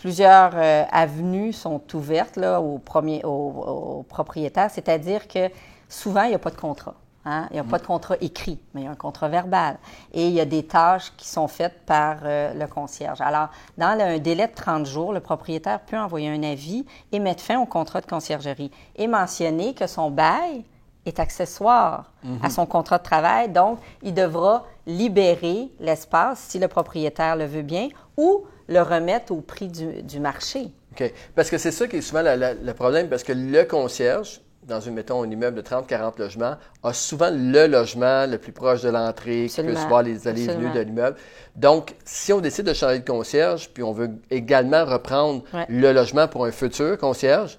plusieurs 0.00 0.52
euh, 0.54 0.84
avenues 0.90 1.52
sont 1.52 1.80
ouvertes 1.94 2.36
là, 2.36 2.60
aux, 2.60 2.78
premiers, 2.78 3.22
aux, 3.24 3.28
aux 3.28 4.02
propriétaires, 4.08 4.70
c'est-à-dire 4.70 5.28
que 5.28 5.50
souvent, 5.88 6.22
il 6.22 6.30
n'y 6.30 6.34
a 6.34 6.38
pas 6.38 6.50
de 6.50 6.56
contrat. 6.56 6.94
hein. 7.24 7.46
Il 7.50 7.54
n'y 7.54 7.58
a 7.60 7.64
pas 7.64 7.78
de 7.78 7.86
contrat 7.86 8.16
écrit, 8.22 8.58
mais 8.72 8.80
il 8.82 8.84
y 8.84 8.86
a 8.86 8.90
un 8.92 8.94
contrat 8.94 9.28
verbal. 9.28 9.76
Et 10.14 10.26
il 10.28 10.32
y 10.32 10.40
a 10.40 10.44
des 10.46 10.64
tâches 10.64 11.12
qui 11.18 11.28
sont 11.28 11.48
faites 11.48 11.80
par 11.84 12.18
euh, 12.22 12.54
le 12.54 12.66
concierge. 12.66 13.20
Alors, 13.20 13.48
dans 13.76 13.94
le- 13.98 14.04
un 14.14 14.18
délai 14.18 14.46
de 14.46 14.54
30 14.54 14.86
jours, 14.86 15.12
le 15.12 15.20
propriétaire 15.20 15.80
peut 15.80 15.98
envoyer 15.98 16.28
un 16.30 16.42
avis 16.42 16.86
et 17.12 17.18
mettre 17.18 17.42
fin 17.42 17.60
au 17.60 17.66
contrat 17.66 18.00
de 18.00 18.06
conciergerie 18.06 18.70
et 18.96 19.06
mentionner 19.06 19.74
que 19.74 19.86
son 19.86 20.10
bail 20.10 20.64
est 21.08 21.18
accessoire 21.20 22.12
à 22.42 22.50
son 22.50 22.66
contrat 22.66 22.98
de 22.98 23.02
travail. 23.02 23.48
Donc, 23.48 23.78
il 24.02 24.14
devra 24.14 24.66
libérer 24.86 25.68
l'espace, 25.80 26.38
si 26.48 26.58
le 26.58 26.68
propriétaire 26.68 27.36
le 27.36 27.46
veut 27.46 27.62
bien, 27.62 27.88
ou 28.16 28.44
le 28.68 28.80
remettre 28.82 29.32
au 29.32 29.40
prix 29.40 29.68
du, 29.68 30.02
du 30.02 30.20
marché. 30.20 30.68
OK. 30.92 31.12
Parce 31.34 31.50
que 31.50 31.58
c'est 31.58 31.70
ça 31.72 31.86
qui 31.86 31.96
est 31.96 32.00
souvent 32.02 32.22
la- 32.22 32.36
la- 32.36 32.54
le 32.54 32.74
problème, 32.74 33.08
parce 33.08 33.22
que 33.22 33.32
le 33.32 33.62
concierge, 33.64 34.40
dans 34.64 34.80
une, 34.80 34.94
mettons, 34.94 35.22
un 35.22 35.30
immeuble 35.30 35.56
de 35.56 35.62
30-40 35.62 36.18
logements, 36.18 36.56
a 36.82 36.92
souvent 36.92 37.30
le 37.32 37.66
logement 37.66 38.26
le 38.26 38.36
plus 38.36 38.52
proche 38.52 38.82
de 38.82 38.90
l'entrée, 38.90 39.46
qui 39.48 39.62
peut 39.62 39.74
se 39.74 39.86
voir 39.86 40.02
les 40.02 40.28
allées 40.28 40.44
et 40.44 40.48
venues 40.48 40.70
de 40.72 40.80
l'immeuble. 40.80 41.16
Donc, 41.56 41.94
si 42.04 42.32
on 42.34 42.40
décide 42.40 42.66
de 42.66 42.74
changer 42.74 42.98
de 42.98 43.08
concierge, 43.10 43.70
puis 43.72 43.82
on 43.82 43.92
veut 43.92 44.10
également 44.30 44.84
reprendre 44.84 45.42
Ouais. 45.54 45.64
le 45.70 45.92
logement 45.92 46.28
pour 46.28 46.44
un 46.44 46.50
futur 46.50 46.98
concierge, 46.98 47.58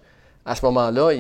à 0.50 0.56
ce 0.56 0.66
moment-là, 0.66 1.12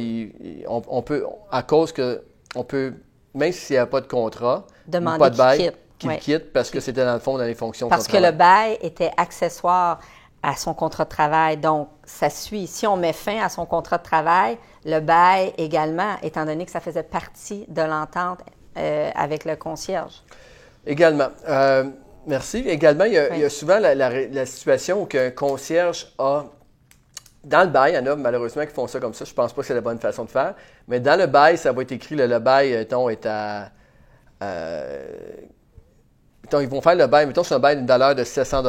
on, 0.67 0.81
on 0.87 1.01
peut, 1.03 1.23
à 1.51 1.61
cause 1.61 1.91
que, 1.91 2.23
on 2.55 2.63
peut, 2.63 2.95
même 3.35 3.51
s'il 3.51 3.75
n'y 3.75 3.79
a 3.79 3.85
pas 3.85 4.01
de 4.01 4.07
contrat, 4.07 4.65
ou 4.87 4.91
Demander 4.91 5.19
pas 5.19 5.29
de 5.29 5.37
bail, 5.37 5.71
qu'il 5.99 6.09
Ouais. 6.09 6.17
quitte 6.17 6.51
parce 6.51 6.71
que 6.71 6.79
c'était 6.79 7.05
dans 7.05 7.13
le 7.13 7.19
fond 7.19 7.37
dans 7.37 7.43
les 7.43 7.53
fonctions 7.53 7.89
Parce 7.89 8.07
que 8.07 8.17
le 8.17 8.31
bail 8.31 8.79
était 8.81 9.11
accessoire 9.17 9.99
à 10.41 10.55
son 10.55 10.73
contrat 10.73 11.03
de 11.03 11.09
travail. 11.09 11.57
Donc, 11.57 11.89
ça 12.05 12.31
suit. 12.31 12.65
Si 12.65 12.87
on 12.87 12.97
met 12.97 13.13
fin 13.13 13.39
à 13.43 13.49
son 13.49 13.67
contrat 13.67 13.99
de 13.99 14.03
travail, 14.03 14.57
le 14.85 14.99
bail 14.99 15.53
également, 15.59 16.15
étant 16.23 16.45
donné 16.45 16.65
que 16.65 16.71
ça 16.71 16.79
faisait 16.79 17.03
partie 17.03 17.65
de 17.67 17.83
l'entente 17.83 18.39
euh, 18.77 19.11
avec 19.13 19.45
le 19.45 19.57
concierge. 19.57 20.23
Également. 20.87 21.27
Euh, 21.47 21.83
merci. 22.25 22.59
Également, 22.59 23.03
il 23.03 23.13
y 23.13 23.17
a, 23.17 23.49
souvent 23.49 23.77
la, 23.77 24.45
situation 24.47 25.03
où 25.03 25.17
un 25.17 25.29
concierge 25.29 26.13
a 26.17 26.45
dans 27.43 27.61
le 27.61 27.69
bail, 27.69 27.93
il 27.93 27.95
y 27.95 27.99
en 27.99 28.11
a 28.11 28.15
malheureusement 28.15 28.65
qui 28.65 28.73
font 28.73 28.87
ça 28.87 28.99
comme 28.99 29.13
ça. 29.13 29.25
Je 29.25 29.31
ne 29.31 29.35
pense 29.35 29.53
pas 29.53 29.61
que 29.61 29.67
c'est 29.67 29.73
la 29.73 29.81
bonne 29.81 29.99
façon 29.99 30.25
de 30.25 30.29
faire. 30.29 30.55
Mais 30.87 30.99
dans 30.99 31.17
le 31.17 31.25
bail, 31.27 31.57
ça 31.57 31.71
va 31.71 31.81
être 31.81 31.91
écrit, 31.91 32.15
le, 32.15 32.27
le 32.27 32.39
bail, 32.39 32.71
mettons, 32.71 33.09
est 33.09 33.25
à. 33.25 33.71
Euh, 34.43 35.07
ils 36.51 36.67
vont 36.67 36.81
faire 36.81 36.95
le 36.95 37.07
bail, 37.07 37.27
mettons, 37.27 37.43
c'est 37.43 37.55
un 37.55 37.59
bail 37.59 37.77
d'une 37.77 37.85
valeur 37.85 38.15
de 38.15 38.23
700 38.23 38.63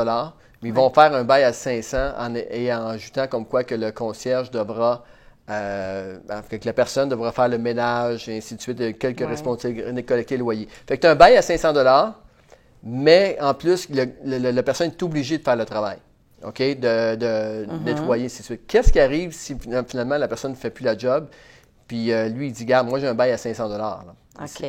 mais 0.62 0.69
ils 0.69 0.75
vont 0.75 0.91
faire 0.91 1.15
un 1.15 1.25
bail 1.25 1.45
à 1.45 1.55
500 1.55 2.12
en, 2.19 2.35
et 2.35 2.73
en 2.73 2.89
ajoutant 2.89 3.27
comme 3.27 3.47
quoi 3.47 3.65
que 3.65 3.75
le 3.75 3.93
concierge 3.93 4.50
devra. 4.50 5.05
Euh, 5.49 6.19
que 6.49 6.65
la 6.65 6.73
personne 6.73 7.09
devra 7.09 7.33
faire 7.33 7.49
le 7.49 7.59
ménage 7.59 8.29
et 8.29 8.37
ainsi 8.37 8.55
de 8.55 8.61
suite, 8.61 8.99
quelques 8.99 9.27
responsabilités, 9.27 10.05
collecter 10.05 10.37
le 10.37 10.43
loyer. 10.43 10.69
Fait 10.87 10.97
que 10.97 11.00
tu 11.00 11.07
as 11.09 11.11
un 11.11 11.17
bail 11.17 11.37
à 11.37 11.43
500 11.43 11.73
mais 12.83 13.37
en 13.41 13.53
plus, 13.55 13.89
la 13.91 14.62
personne 14.62 14.89
est 14.89 15.03
obligée 15.03 15.39
de 15.39 15.43
faire 15.43 15.57
le 15.57 15.65
travail. 15.65 15.99
OK, 16.44 16.59
de, 16.59 17.16
de 17.16 17.66
mm-hmm. 17.66 17.82
nettoyer, 17.85 18.28
suite. 18.28 18.66
Qu'est-ce 18.66 18.92
qui 18.92 19.00
arrive 19.00 19.32
si 19.32 19.56
finalement 19.59 20.16
la 20.16 20.28
personne 20.28 20.52
ne 20.52 20.56
fait 20.56 20.70
plus 20.70 20.85
la 20.85 20.97
job, 20.97 21.28
puis 21.90 22.12
euh, 22.12 22.28
lui, 22.28 22.47
il 22.47 22.52
dit, 22.52 22.64
garde, 22.64 22.88
moi 22.88 23.00
j'ai 23.00 23.09
un 23.09 23.14
bail 23.14 23.32
à 23.32 23.37
500 23.37 23.68
OK. 24.40 24.66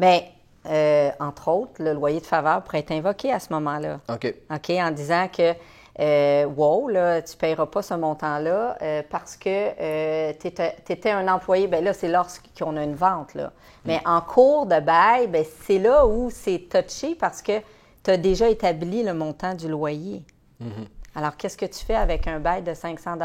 Mais 0.00 0.30
euh, 0.66 1.10
entre 1.20 1.48
autres, 1.48 1.82
le 1.82 1.92
loyer 1.92 2.18
de 2.18 2.24
faveur 2.24 2.62
pourrait 2.64 2.78
être 2.78 2.92
invoqué 2.92 3.30
à 3.30 3.38
ce 3.38 3.52
moment-là. 3.52 4.00
OK. 4.08 4.34
OK, 4.50 4.70
en 4.70 4.90
disant 4.90 5.28
que, 5.28 5.52
euh, 6.00 6.46
wow, 6.46 6.88
là, 6.88 7.20
tu 7.20 7.34
ne 7.34 7.38
payeras 7.38 7.66
pas 7.66 7.82
ce 7.82 7.92
montant-là 7.92 8.78
parce 9.10 9.36
que 9.36 10.32
tu 10.32 10.46
étais, 10.46 11.10
un 11.10 11.28
employé. 11.28 11.66
Bien 11.66 11.82
là, 11.82 11.92
c'est 11.92 12.08
lorsqu'on 12.08 12.76
a 12.78 12.82
une 12.82 12.94
vente. 12.94 13.34
Là. 13.34 13.52
Mais 13.84 13.98
mm. 13.98 14.08
en 14.08 14.20
cours 14.22 14.64
de 14.64 14.80
bail, 14.80 15.26
ben, 15.26 15.44
c'est 15.66 15.78
là 15.78 16.06
où 16.06 16.30
c'est 16.30 16.68
touché 16.70 17.14
parce 17.14 17.42
que 17.42 17.60
tu 18.02 18.10
as 18.10 18.16
déjà 18.16 18.48
établi 18.48 19.02
le 19.02 19.12
montant 19.12 19.54
du 19.54 19.68
loyer. 19.68 20.24
Mm-hmm. 20.62 21.01
Alors, 21.14 21.36
qu'est-ce 21.36 21.56
que 21.56 21.66
tu 21.66 21.84
fais 21.84 21.94
avec 21.94 22.26
un 22.26 22.40
bail 22.40 22.62
de 22.62 22.74
500 22.74 23.18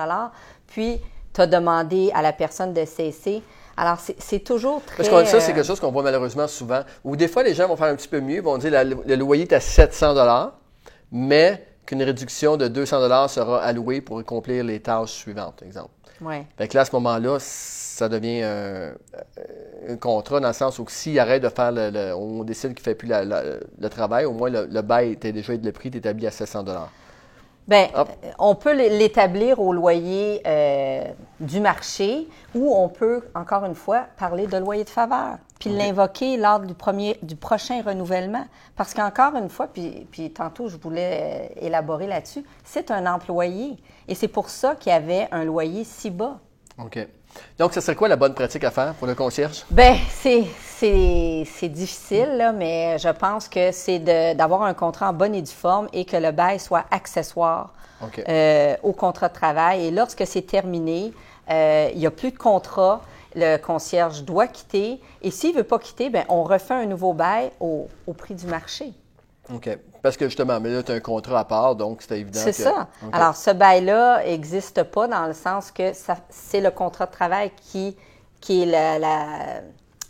Puis, 0.68 1.00
tu 1.34 1.42
as 1.42 1.48
demandé 1.48 2.12
à 2.14 2.22
la 2.22 2.34
personne 2.34 2.74
de 2.74 2.86
cesser. 2.86 3.42
Alors, 3.78 4.00
c'est 4.00 4.40
toujours 4.40 4.82
très... 4.84 4.98
Parce 4.98 5.10
que 5.10 5.30
ça, 5.30 5.40
c'est 5.40 5.54
quelque 5.54 5.66
chose 5.66 5.80
qu'on 5.80 5.92
voit 5.92 6.04
malheureusement 6.04 6.48
souvent. 6.48 6.82
Ou 7.04 7.16
des 7.16 7.28
fois, 7.28 7.44
les 7.44 7.54
gens 7.54 7.68
vont 7.68 7.76
faire 7.76 7.88
un 7.88 7.96
petit 7.96 8.08
peu 8.08 8.20
mieux, 8.20 8.42
vont 8.42 8.58
dire 8.58 8.84
le 8.84 9.16
loyer 9.16 9.44
est 9.44 9.54
à 9.54 9.60
700 9.60 10.52
mais 11.12 11.66
qu'une 11.86 12.04
réduction 12.04 12.58
de 12.58 12.68
200 12.68 13.28
sera 13.30 13.62
allouée 13.62 14.02
pour 14.02 14.20
accomplir 14.20 14.64
les 14.64 14.82
tâches 14.82 15.12
suivantes, 15.14 15.64
exemple. 15.64 15.92
Oui. 16.22 16.36
Fait 16.58 16.68
que 16.68 16.76
là, 16.76 16.82
à 16.82 16.86
ce 16.86 16.92
moment-là, 16.96 17.38
ça 17.40 18.10
devient 18.10 18.44
un, 18.44 19.96
contrat 19.98 20.40
dans 20.40 20.50
le 20.50 20.54
sens 20.54 20.80
où 20.80 20.86
s'il 20.90 21.18
arrête 21.20 21.42
de 21.42 21.50
faire 21.50 21.72
le, 21.72 22.14
on 22.14 22.44
décide 22.44 22.74
qu'il 22.74 22.82
ne 22.82 22.84
fait 22.84 22.96
plus 22.96 23.10
le 23.10 23.88
travail, 23.90 24.26
au 24.26 24.34
moins 24.34 24.50
le, 24.50 24.82
bail 24.82 25.14
était 25.14 25.32
déjà 25.32 25.54
le 25.54 25.72
prix 25.72 25.90
est 25.90 25.98
établi 25.98 26.28
à 26.28 26.32
700 26.32 26.66
Bien, 27.68 27.90
on 28.40 28.56
peut 28.56 28.74
l'établir 28.74 29.60
au 29.60 29.74
loyer 29.74 30.42
euh, 30.48 31.04
du 31.42 31.60
marché 31.60 32.30
ou 32.56 32.74
on 32.74 32.88
peut, 32.88 33.24
encore 33.36 33.66
une 33.66 33.76
fois, 33.76 34.08
parler 34.18 34.48
de 34.48 34.58
loyer 34.58 34.86
de 34.86 34.90
faveur, 34.90 35.38
puis 35.60 35.70
l'invoquer 35.72 36.38
lors 36.38 36.62
du, 36.62 36.74
premier, 36.74 37.18
du 37.22 37.36
prochain 37.36 37.82
renouvellement. 37.82 38.46
Parce 38.78 38.94
qu'encore 38.94 39.36
une 39.36 39.50
fois, 39.50 39.68
puis, 39.68 40.08
puis 40.12 40.32
tantôt 40.32 40.70
je 40.70 40.78
voulais 40.78 41.50
euh, 41.62 41.66
élaborer 41.66 42.08
là-dessus, 42.08 42.46
c'est 42.64 42.90
un 42.90 43.06
employé. 43.06 43.76
Et 44.08 44.16
c'est 44.16 44.30
pour 44.30 44.50
ça 44.50 44.76
qu'il 44.76 44.94
y 44.94 44.96
avait 44.96 45.28
un 45.32 45.44
loyer 45.44 45.84
si 45.84 46.10
bas. 46.10 46.40
OK. 46.80 47.06
Donc, 47.58 47.74
ce 47.74 47.82
serait 47.82 47.96
quoi 47.96 48.08
la 48.08 48.16
bonne 48.16 48.34
pratique 48.34 48.64
à 48.64 48.72
faire 48.72 48.94
pour 48.94 49.08
le 49.08 49.16
concierge? 49.16 49.66
Bien, 49.70 49.98
c'est, 50.10 50.44
c'est, 50.64 51.70
difficile, 51.70 52.38
là, 52.38 52.52
mais 52.52 52.98
je 53.00 53.10
pense 53.10 53.48
que 53.48 53.72
c'est 53.72 54.00
d'avoir 54.36 54.64
un 54.64 54.74
contrat 54.74 55.10
en 55.10 55.14
bonne 55.14 55.36
et 55.36 55.42
due 55.42 55.52
forme 55.52 55.88
et 55.94 56.06
que 56.06 56.18
le 56.18 56.32
bail 56.32 56.60
soit 56.60 56.86
accessoire 56.92 57.74
euh, 58.30 58.76
au 58.84 58.94
contrat 58.94 59.30
de 59.30 59.34
travail. 59.34 59.88
Et 59.88 59.92
lorsque 59.92 60.26
c'est 60.28 60.44
terminé, 60.44 61.14
euh, 61.50 61.90
il 61.94 62.00
n'y 62.00 62.06
a 62.06 62.12
plus 62.12 62.32
de 62.32 62.38
contrat, 62.38 63.02
le 63.36 63.58
concierge 63.58 64.24
doit 64.24 64.48
quitter. 64.48 65.02
Et 65.22 65.32
s'il 65.32 65.54
ne 65.54 65.58
veut 65.58 65.64
pas 65.64 65.80
quitter, 65.80 66.10
bien, 66.10 66.26
on 66.30 66.44
refait 66.44 66.76
un 66.76 66.86
nouveau 66.86 67.14
bail 67.14 67.52
au, 67.60 67.88
au 68.06 68.14
prix 68.14 68.36
du 68.36 68.46
marché. 68.46 68.94
OK. 69.54 69.78
Parce 70.02 70.18
que 70.18 70.26
justement, 70.26 70.60
mais 70.60 70.72
là, 70.72 70.84
tu 70.84 70.92
as 70.92 70.96
un 70.96 71.00
contrat 71.00 71.40
à 71.40 71.46
part, 71.46 71.76
donc 71.76 72.02
c'est 72.02 72.20
évident. 72.20 72.40
C'est 72.42 72.52
ça. 72.52 72.88
Alors, 73.12 73.36
ce 73.36 73.52
bail-là 73.52 74.24
n'existe 74.24 74.84
pas 74.84 75.08
dans 75.08 75.28
le 75.28 75.34
sens 75.34 75.72
que 75.72 75.92
c'est 76.30 76.62
le 76.62 76.72
contrat 76.72 77.06
de 77.06 77.12
travail 77.12 77.52
qui, 77.56 77.96
qui 78.42 78.64
est 78.64 79.00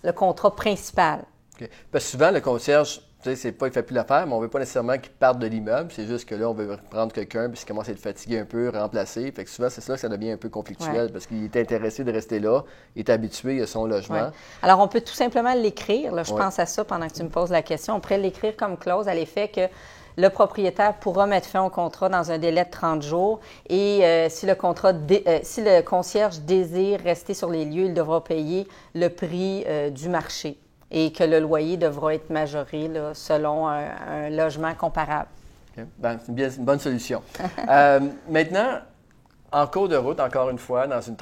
le 0.03 0.12
contrat 0.12 0.56
principal. 0.56 1.20
OK. 1.60 1.70
Parce 1.91 2.06
que 2.06 2.12
souvent, 2.12 2.32
le 2.32 2.41
concierge 2.41 3.01
tu 3.24 3.30
sais, 3.30 3.36
c'est 3.36 3.52
pas, 3.52 3.68
il 3.68 3.74
fait 3.74 3.84
plus 3.84 3.96
l'affaire, 3.96 4.28
mais 4.28 4.34
on 4.34 4.40
veut 4.40 4.48
pas 4.48 4.60
nécessairement 4.60 4.98
qu'il 4.98 5.12
parte 5.12 5.40
de 5.40 5.48
l'immeuble. 5.48 5.92
C'est 5.92 6.06
juste 6.06 6.30
que 6.30 6.36
là, 6.36 6.50
on 6.50 6.54
veut 6.54 6.78
prendre 6.92 7.12
quelqu'un, 7.12 7.50
puis 7.50 7.60
il 7.62 7.66
commence 7.66 7.90
à 7.90 7.92
être 7.92 8.00
fatigué 8.00 8.40
un 8.40 8.46
peu, 8.46 8.70
remplacer. 8.70 9.32
Fait 9.32 9.44
que 9.44 9.50
souvent, 9.50 9.70
c'est 9.70 9.82
ça 9.82 9.96
que 9.96 10.00
ça 10.00 10.10
devient 10.10 10.32
un 10.32 10.38
peu 10.38 10.50
conflictuel, 10.50 11.12
parce 11.12 11.26
qu'il 11.26 11.44
est 11.44 11.58
intéressé 11.58 12.04
de 12.04 12.12
rester 12.12 12.40
là, 12.40 12.62
il 12.96 13.00
est 13.00 13.10
habitué 13.10 13.62
à 13.62 13.68
son 13.68 13.86
logement. 13.86 14.32
Alors, 14.62 14.80
on 14.80 14.88
peut 14.88 15.02
tout 15.02 15.14
simplement 15.14 15.54
l'écrire. 15.54 16.24
je 16.24 16.34
pense 16.34 16.60
à 16.60 16.66
ça 16.66 16.86
pendant 16.86 17.08
que 17.08 17.14
tu 17.14 17.24
me 17.24 17.30
poses 17.30 17.52
la 17.52 17.64
question. 17.64 17.96
On 17.96 18.00
pourrait 18.00 18.20
l'écrire 18.20 18.56
comme 18.56 18.78
clause 18.78 19.08
à 19.08 19.14
l'effet 19.14 19.48
que 19.48 19.68
le 20.18 20.30
propriétaire 20.30 20.96
pourra 20.96 21.28
mettre 21.28 21.48
fin 21.48 21.64
au 21.64 21.70
contrat 21.70 22.10
dans 22.10 22.32
un 22.32 22.38
délai 22.38 22.66
de 22.66 22.72
30 22.72 23.04
jours 23.04 23.40
et 23.70 24.04
euh, 24.04 24.30
si 24.30 24.48
le 24.48 24.56
contrat 24.56 24.92
euh, 24.92 25.40
si 25.44 25.64
le 25.64 25.82
concierge 25.82 26.40
désire 26.40 27.00
rester 27.02 27.36
sur 27.36 27.50
les 27.50 27.66
lieux, 27.66 27.86
il 27.86 27.94
devra 27.94 28.24
payer 28.24 28.68
le 28.96 29.10
prix 29.10 29.64
euh, 29.68 29.92
du 29.92 30.10
marché 30.10 30.58
et 30.91 31.12
que 31.12 31.24
le 31.24 31.39
loyer 31.39 31.77
devra 31.77 32.15
être 32.15 32.29
majoré 32.29 32.89
selon 33.13 33.67
un, 33.67 34.29
logement 34.29 34.74
comparable. 34.74 35.29
Ben, 36.00 36.17
c'est 36.25 36.58
une, 36.58 36.65
bonne 36.65 36.79
solution. 36.79 37.22
Euh, 37.70 38.00
maintenant, 38.29 38.79
en 39.51 39.67
cours 39.67 39.89
de 39.89 39.96
route, 39.96 40.20
encore 40.20 40.50
une 40.50 40.58
fois, 40.58 40.88
dans 40.88 41.01
une, 41.01 41.15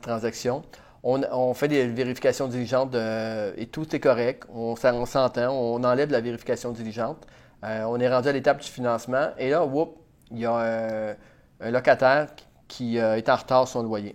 transaction, 0.00 0.62
on, 1.02 1.54
fait 1.54 1.68
des 1.68 1.86
vérifications 1.86 2.46
diligentes 2.46 2.94
et 2.94 3.66
tout 3.66 3.94
est 3.94 4.00
correct. 4.00 4.44
On, 4.52 4.76
s'entend, 4.76 5.50
on 5.50 5.82
enlève 5.82 6.10
la 6.10 6.20
vérification 6.20 6.72
diligente. 6.72 7.26
Euh, 7.64 7.84
on 7.84 7.98
est 7.98 8.08
rendu 8.08 8.28
à 8.28 8.32
l'étape 8.32 8.60
du 8.60 8.68
financement 8.68 9.30
et 9.36 9.50
là, 9.50 9.64
whoop, 9.64 9.96
il 10.30 10.38
y 10.38 10.46
a 10.46 11.16
un, 11.60 11.70
locataire 11.70 12.28
qui, 12.68 12.98
euh, 12.98 13.16
est 13.16 13.28
en 13.28 13.36
retard 13.36 13.66
sur 13.66 13.80
son 13.80 13.82
loyer. 13.82 14.14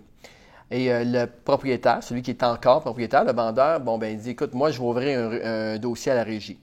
Et 0.74 0.92
euh, 0.92 1.04
le 1.06 1.26
propriétaire, 1.28 2.02
celui 2.02 2.24
qui 2.24 2.32
est 2.32 2.42
encore 2.42 2.82
propriétaire, 2.82 3.24
le 3.24 3.32
vendeur, 3.32 3.80
bon, 3.80 4.00
ben, 4.00 4.12
il 4.12 4.18
dit 4.18 4.32
écoute, 4.32 4.56
moi, 4.56 4.72
je 4.72 4.80
vais 4.80 4.86
ouvrir 4.86 5.20
un, 5.44 5.78
dossier 5.78 6.12
à 6.12 6.16
la 6.16 6.24
régie. 6.24 6.60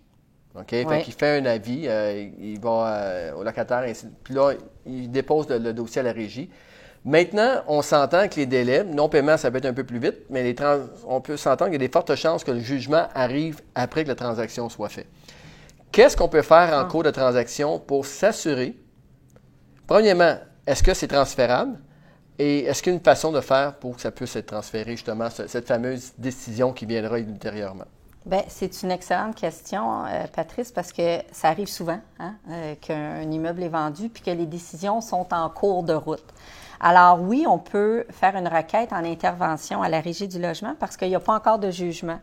OK? 0.57 0.69
Fait 0.69 1.03
qu'il 1.05 1.15
fait 1.15 1.39
un 1.39 1.47
avis, 1.47 1.85
euh, 1.87 2.29
il 2.41 2.59
va 2.59 2.89
euh, 2.89 3.35
au 3.35 3.45
locataire, 3.45 3.85
puis 4.25 4.35
là, 4.35 4.55
il 4.85 5.13
dépose 5.13 5.49
le, 5.49 5.73
dossier 5.73 6.01
à 6.01 6.03
la 6.03 6.13
régie. 6.13 6.51
Maintenant, 7.05 7.63
on 7.69 7.83
s'entend 7.83 8.27
que 8.27 8.35
les 8.35 8.47
délais, 8.47 8.83
non-paiement, 8.83 9.37
ça 9.37 9.49
peut 9.49 9.59
être 9.59 9.67
un 9.67 9.73
peu 9.73 9.85
plus 9.85 10.01
vite, 10.01 10.17
mais 10.29 10.43
les 10.43 10.57
on 11.07 11.21
peut 11.21 11.37
s'entendre 11.37 11.71
qu'il 11.71 11.81
y 11.81 11.85
a 11.85 11.87
des 11.87 11.93
fortes 11.93 12.17
chances 12.17 12.43
que 12.43 12.51
le 12.51 12.59
jugement 12.59 13.07
arrive 13.15 13.61
après 13.77 14.03
que 14.03 14.09
la 14.09 14.17
transaction 14.17 14.69
soit 14.69 14.89
faite. 14.89 15.07
Qu'est-ce 15.93 16.17
qu'on 16.17 16.29
peut 16.29 16.43
faire 16.43 16.75
en 16.75 16.81
ah. 16.81 16.89
cours 16.91 17.05
de 17.05 17.11
transaction 17.11 17.79
pour 17.79 18.05
s'assurer? 18.05 18.77
Premièrement, 19.87 20.35
est-ce 20.67 20.83
que 20.83 20.95
c'est 20.95 21.09
transférable? 21.09 21.79
Et 22.43 22.61
est-ce 22.61 22.83
qu'il 22.83 22.93
y 22.93 22.95
a 22.95 22.97
une 22.97 23.05
façon 23.05 23.33
de 23.33 23.41
faire 23.43 23.75
pour 23.75 23.97
que 23.97 24.01
ça 24.01 24.11
puisse 24.11 24.35
être 24.35 24.47
transféré, 24.47 24.93
justement, 24.93 25.29
cette 25.29 25.67
fameuse 25.67 26.13
décision 26.17 26.73
qui 26.73 26.87
viendra 26.87 27.19
ultérieurement? 27.19 27.85
Bien, 28.25 28.43
c'est 28.49 28.83
une 28.83 28.91
excellente 28.91 29.35
question, 29.35 30.07
euh, 30.07 30.25
Patrice, 30.35 30.73
parce 30.73 30.91
que 30.91 31.19
ça 31.33 31.49
arrive 31.49 31.69
souvent 31.69 32.01
hein, 32.19 32.37
euh, 32.51 32.75
qu'un 32.81 33.31
immeuble 33.31 33.63
est 33.63 33.69
vendu 33.69 34.09
puis 34.09 34.23
que 34.23 34.31
les 34.31 34.47
décisions 34.47 35.03
sont 35.03 35.27
en 35.35 35.51
cours 35.51 35.83
de 35.83 35.93
route. 35.93 36.25
Alors 36.81 37.21
oui, 37.21 37.45
on 37.47 37.59
peut 37.59 38.07
faire 38.09 38.35
une 38.37 38.49
requête 38.49 38.95
en 38.95 39.05
intervention 39.05 39.83
à 39.83 39.91
la 39.91 40.01
régie 40.01 40.27
du 40.27 40.41
logement 40.41 40.75
parce 40.81 40.97
qu'il 40.97 41.09
n'y 41.09 41.17
a 41.17 41.21
pas 41.21 41.35
encore 41.35 41.59
de 41.59 41.71
jugement. 41.71 42.21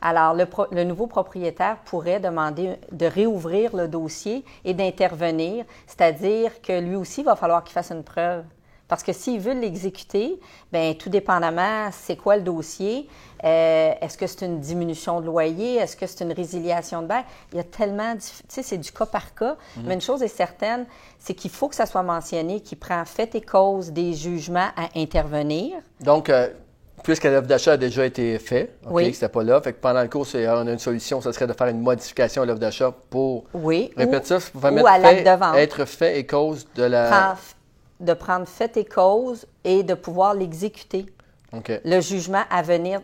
Alors, 0.00 0.32
le, 0.32 0.84
nouveau 0.84 1.08
propriétaire 1.08 1.76
pourrait 1.84 2.20
demander 2.20 2.76
de 2.90 3.04
réouvrir 3.04 3.76
le 3.76 3.86
dossier 3.86 4.46
et 4.64 4.72
d'intervenir, 4.72 5.66
c'est-à-dire 5.86 6.62
que 6.62 6.80
lui 6.80 6.96
aussi, 6.96 7.20
il 7.20 7.24
va 7.24 7.36
falloir 7.36 7.64
qu'il 7.64 7.74
fasse 7.74 7.90
une 7.90 8.04
preuve 8.04 8.44
parce 8.88 9.02
que 9.02 9.12
s'ils 9.12 9.40
veulent 9.40 9.60
l'exécuter, 9.60 10.40
bien, 10.72 10.94
tout 10.98 11.10
dépendamment, 11.10 11.90
c'est 11.92 12.16
quoi 12.16 12.36
le 12.36 12.42
dossier? 12.42 13.06
Euh, 13.44 13.92
est-ce 14.00 14.16
que 14.16 14.26
c'est 14.26 14.46
une 14.46 14.60
diminution 14.60 15.20
de 15.20 15.26
loyer? 15.26 15.76
Est-ce 15.76 15.96
que 15.96 16.06
c'est 16.06 16.24
une 16.24 16.32
résiliation 16.32 17.02
de 17.02 17.06
bail? 17.06 17.24
Il 17.52 17.58
y 17.58 17.60
a 17.60 17.64
tellement, 17.64 18.14
tu 18.16 18.26
sais, 18.48 18.62
c'est 18.62 18.78
du 18.78 18.90
cas 18.90 19.06
par 19.06 19.34
cas. 19.34 19.56
Mhm. 19.76 19.84
Mais 19.86 19.94
une 19.94 20.00
chose 20.00 20.22
est 20.22 20.28
certaine, 20.28 20.86
c'est 21.18 21.34
qu'il 21.34 21.50
faut 21.50 21.68
que 21.68 21.74
ça 21.74 21.86
soit 21.86 22.02
mentionné, 22.02 22.60
qu'il 22.60 22.78
prend 22.78 23.04
fait 23.04 23.34
et 23.34 23.42
cause 23.42 23.92
des 23.92 24.14
jugements 24.14 24.70
à 24.76 24.88
intervenir. 24.96 25.76
Donc, 26.00 26.30
euh, 26.30 26.48
puisque 27.04 27.24
l'offre 27.24 27.46
d'achat 27.46 27.72
a 27.72 27.76
déjà 27.76 28.06
été 28.06 28.38
faite, 28.38 28.78
OK, 28.86 28.92
oui. 28.92 29.12
c'était 29.12 29.28
pas 29.28 29.42
là, 29.42 29.60
fait 29.60 29.74
que 29.74 29.80
pendant 29.80 30.02
le 30.02 30.08
cours, 30.08 30.26
on 30.34 30.66
a 30.66 30.72
une 30.72 30.78
solution, 30.78 31.20
ce 31.20 31.30
serait 31.30 31.46
de 31.46 31.52
faire 31.52 31.68
une 31.68 31.80
modification 31.80 32.42
à 32.42 32.46
l'offre 32.46 32.60
d'achat 32.60 32.92
pour... 33.10 33.44
Oui. 33.52 33.92
Répète 33.96 34.26
ça, 34.26 34.38
pour 34.52 34.62
ou 34.62 34.86
à 34.86 34.98
de 34.98 35.38
vente. 35.38 35.56
être 35.56 35.84
fait 35.84 36.18
et 36.18 36.26
cause 36.26 36.66
de 36.74 36.84
la 36.84 37.36
de 38.00 38.14
prendre 38.14 38.46
fait 38.46 38.76
et 38.76 38.84
cause 38.84 39.46
et 39.64 39.82
de 39.82 39.94
pouvoir 39.94 40.34
l'exécuter. 40.34 41.06
Le 41.84 42.00
jugement 42.00 42.42
à 42.50 42.62
venir. 42.62 43.00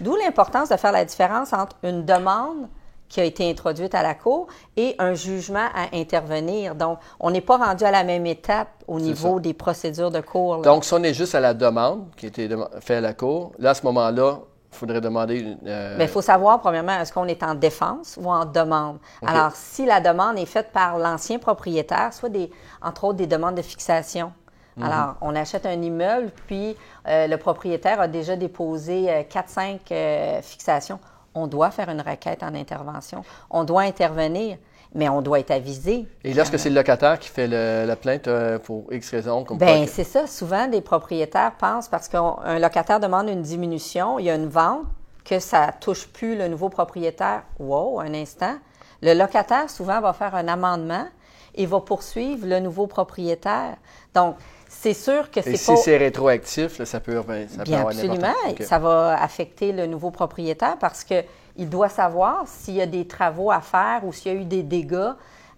D'où 0.00 0.16
l'importance 0.16 0.68
de 0.68 0.76
faire 0.76 0.92
la 0.92 1.04
différence 1.04 1.52
entre 1.52 1.76
une 1.82 2.04
demande 2.04 2.68
qui 3.10 3.20
a 3.20 3.24
été 3.24 3.50
introduite 3.50 3.94
à 3.94 4.02
la 4.02 4.14
Cour 4.14 4.46
et 4.76 4.94
un 4.98 5.14
jugement 5.14 5.66
à 5.74 5.94
intervenir. 5.94 6.76
Donc, 6.76 6.98
on 7.18 7.32
n'est 7.32 7.40
pas 7.40 7.58
rendu 7.58 7.84
à 7.84 7.90
la 7.90 8.04
même 8.04 8.24
étape 8.24 8.68
au 8.86 9.00
niveau 9.00 9.40
des 9.40 9.52
procédures 9.52 10.12
de 10.12 10.20
cour. 10.20 10.58
là. 10.58 10.62
Donc, 10.62 10.84
si 10.84 10.94
on 10.94 11.02
est 11.02 11.12
juste 11.12 11.34
à 11.34 11.40
la 11.40 11.52
demande 11.52 12.06
qui 12.16 12.26
a 12.26 12.28
été 12.28 12.48
faite 12.80 12.98
à 12.98 13.00
la 13.00 13.12
Cour, 13.12 13.52
là, 13.58 13.70
à 13.70 13.74
ce 13.74 13.84
moment-là, 13.86 14.38
il 14.72 14.76
faudrait 14.76 15.00
demander. 15.00 15.56
euh, 15.66 15.96
Mais 15.98 16.04
il 16.04 16.10
faut 16.10 16.22
savoir, 16.22 16.60
premièrement, 16.60 16.92
est-ce 16.92 17.12
qu'on 17.12 17.26
est 17.26 17.42
en 17.42 17.54
défense 17.54 18.18
ou 18.20 18.30
en 18.30 18.44
demande? 18.44 18.98
Alors, 19.26 19.52
si 19.54 19.84
la 19.84 20.00
demande 20.00 20.38
est 20.38 20.46
faite 20.46 20.70
par 20.72 20.98
l'ancien 20.98 21.38
propriétaire, 21.38 22.12
soit 22.12 22.28
des, 22.28 22.50
entre 22.80 23.04
autres 23.04 23.18
des 23.18 23.26
demandes 23.26 23.56
de 23.56 23.62
fixation. 23.62 24.32
Mhm. 24.76 24.84
Alors, 24.84 25.14
on 25.20 25.34
achète 25.34 25.66
un 25.66 25.80
immeuble, 25.82 26.30
puis 26.46 26.76
euh, 27.08 27.26
le 27.26 27.36
propriétaire 27.36 28.00
a 28.00 28.08
déjà 28.08 28.36
déposé 28.36 29.26
4-5 29.28 30.40
fixations. 30.42 31.00
On 31.34 31.46
doit 31.46 31.70
faire 31.70 31.88
une 31.90 32.00
requête 32.00 32.42
en 32.42 32.54
intervention. 32.54 33.24
On 33.50 33.64
doit 33.64 33.82
intervenir, 33.82 34.56
mais 34.94 35.08
on 35.08 35.22
doit 35.22 35.38
être 35.40 35.50
avisé. 35.50 36.06
Et 36.24 36.34
lorsque 36.34 36.58
c'est 36.58 36.68
le 36.68 36.74
locataire 36.74 37.18
qui 37.18 37.28
fait 37.28 37.46
le- 37.46 37.86
la 37.86 37.96
plainte 37.96 38.26
euh, 38.28 38.58
pour 38.58 38.92
X 38.92 39.10
raison, 39.10 39.44
comme 39.44 39.58
que- 39.58 39.86
c'est 39.86 40.04
ça. 40.04 40.26
Souvent, 40.26 40.66
des 40.66 40.80
propriétaires 40.80 41.52
pensent 41.58 41.88
parce 41.88 42.08
qu'un 42.08 42.58
locataire 42.58 42.98
demande 43.00 43.28
une 43.28 43.42
diminution, 43.42 44.18
il 44.18 44.24
y 44.26 44.30
a 44.30 44.34
une 44.34 44.48
vente, 44.48 44.82
que 45.24 45.38
ça 45.38 45.70
touche 45.80 46.08
plus 46.08 46.36
le 46.36 46.48
nouveau 46.48 46.70
propriétaire. 46.70 47.42
Wow, 47.58 48.00
un 48.00 48.14
instant. 48.14 48.54
Le 49.02 49.14
locataire 49.14 49.70
souvent 49.70 50.00
va 50.00 50.12
faire 50.12 50.34
un 50.34 50.48
amendement 50.48 51.06
et 51.54 51.66
va 51.66 51.80
poursuivre 51.80 52.46
le 52.46 52.58
nouveau 52.58 52.86
propriétaire. 52.86 53.76
Donc, 54.14 54.36
c'est 54.68 54.94
sûr 54.94 55.30
que 55.30 55.40
Et 55.40 55.42
c'est 55.42 55.56
si 55.56 55.66
pas. 55.72 55.76
c'est 55.76 55.96
rétroactif, 55.96 56.78
là, 56.78 56.84
ça 56.86 57.00
peut, 57.00 57.14
ça 57.16 57.22
peut 57.22 57.62
Bien 57.64 57.78
avoir 57.80 57.92
absolument, 57.92 58.34
ça 58.60 58.78
va 58.78 59.20
affecter 59.22 59.72
le 59.72 59.86
nouveau 59.86 60.10
propriétaire 60.10 60.76
parce 60.80 61.04
que 61.04 61.22
il 61.60 61.68
doit 61.70 61.88
savoir 61.88 62.42
s'il 62.46 62.74
y 62.74 62.80
a 62.82 62.86
des 62.86 63.06
travaux 63.06 63.50
à 63.52 63.60
faire 63.60 64.00
ou 64.04 64.12
s'il 64.12 64.32
y 64.32 64.36
a 64.36 64.38
eu 64.40 64.44
des 64.44 64.62
dégâts. 64.64 65.12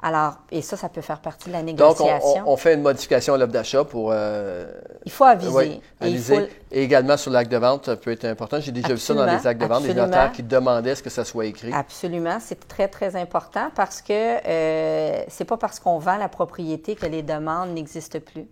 Alors, 0.05 0.35
et 0.51 0.63
ça, 0.63 0.77
ça 0.77 0.89
peut 0.89 1.01
faire 1.01 1.21
partie 1.21 1.47
de 1.49 1.53
la 1.53 1.61
Donc, 1.63 1.69
on, 1.69 1.73
négociation. 2.05 2.43
on- 2.49 2.55
on 2.55 2.57
fait 2.57 2.75
une 2.75 2.83
modification 2.83 3.35
à 3.35 3.39
l'offre 3.39 3.53
d'achat 3.53 3.85
pour. 3.85 4.11
euh, 4.13 4.67
il 5.05 5.13
faut 5.13 5.23
aviser. 5.23 5.81
Et 6.01 6.05
aviser. 6.05 6.35
faut- 6.41 6.47
Et 6.73 6.83
également 6.83 7.17
sur 7.17 7.31
l'acte 7.31 7.53
de 7.53 7.57
vente, 7.57 7.87
ça 7.87 7.95
peut 7.95 8.11
être 8.11 8.25
important. 8.25 8.59
J'ai 8.59 8.73
déjà 8.73 8.89
vu 8.95 8.99
ça 8.99 9.15
dans 9.15 9.25
les 9.27 9.47
actes 9.47 9.61
de 9.61 9.67
vente, 9.67 9.83
des 9.85 9.91
absolument. 9.91 10.07
notaires 10.07 10.33
qui 10.33 10.43
demandaient 10.43 10.97
ce 10.97 11.05
que 11.05 11.11
ça 11.11 11.25
soit 11.25 11.47
écrit. 11.47 11.73
Absolument, 11.73 12.39
c'est 12.41 12.67
très, 12.67 12.89
très 12.89 13.15
important 13.15 13.71
parce 13.77 14.03
que 14.03 14.13
euh, 14.13 15.23
c'est 15.29 15.45
pas 15.45 15.57
parce 15.57 15.79
qu'on 15.79 15.99
vend 15.99 16.17
la 16.17 16.29
propriété 16.29 16.97
que 16.97 17.07
les 17.07 17.23
demandes 17.23 17.71
n'existent 17.71 18.19
plus. 18.19 18.49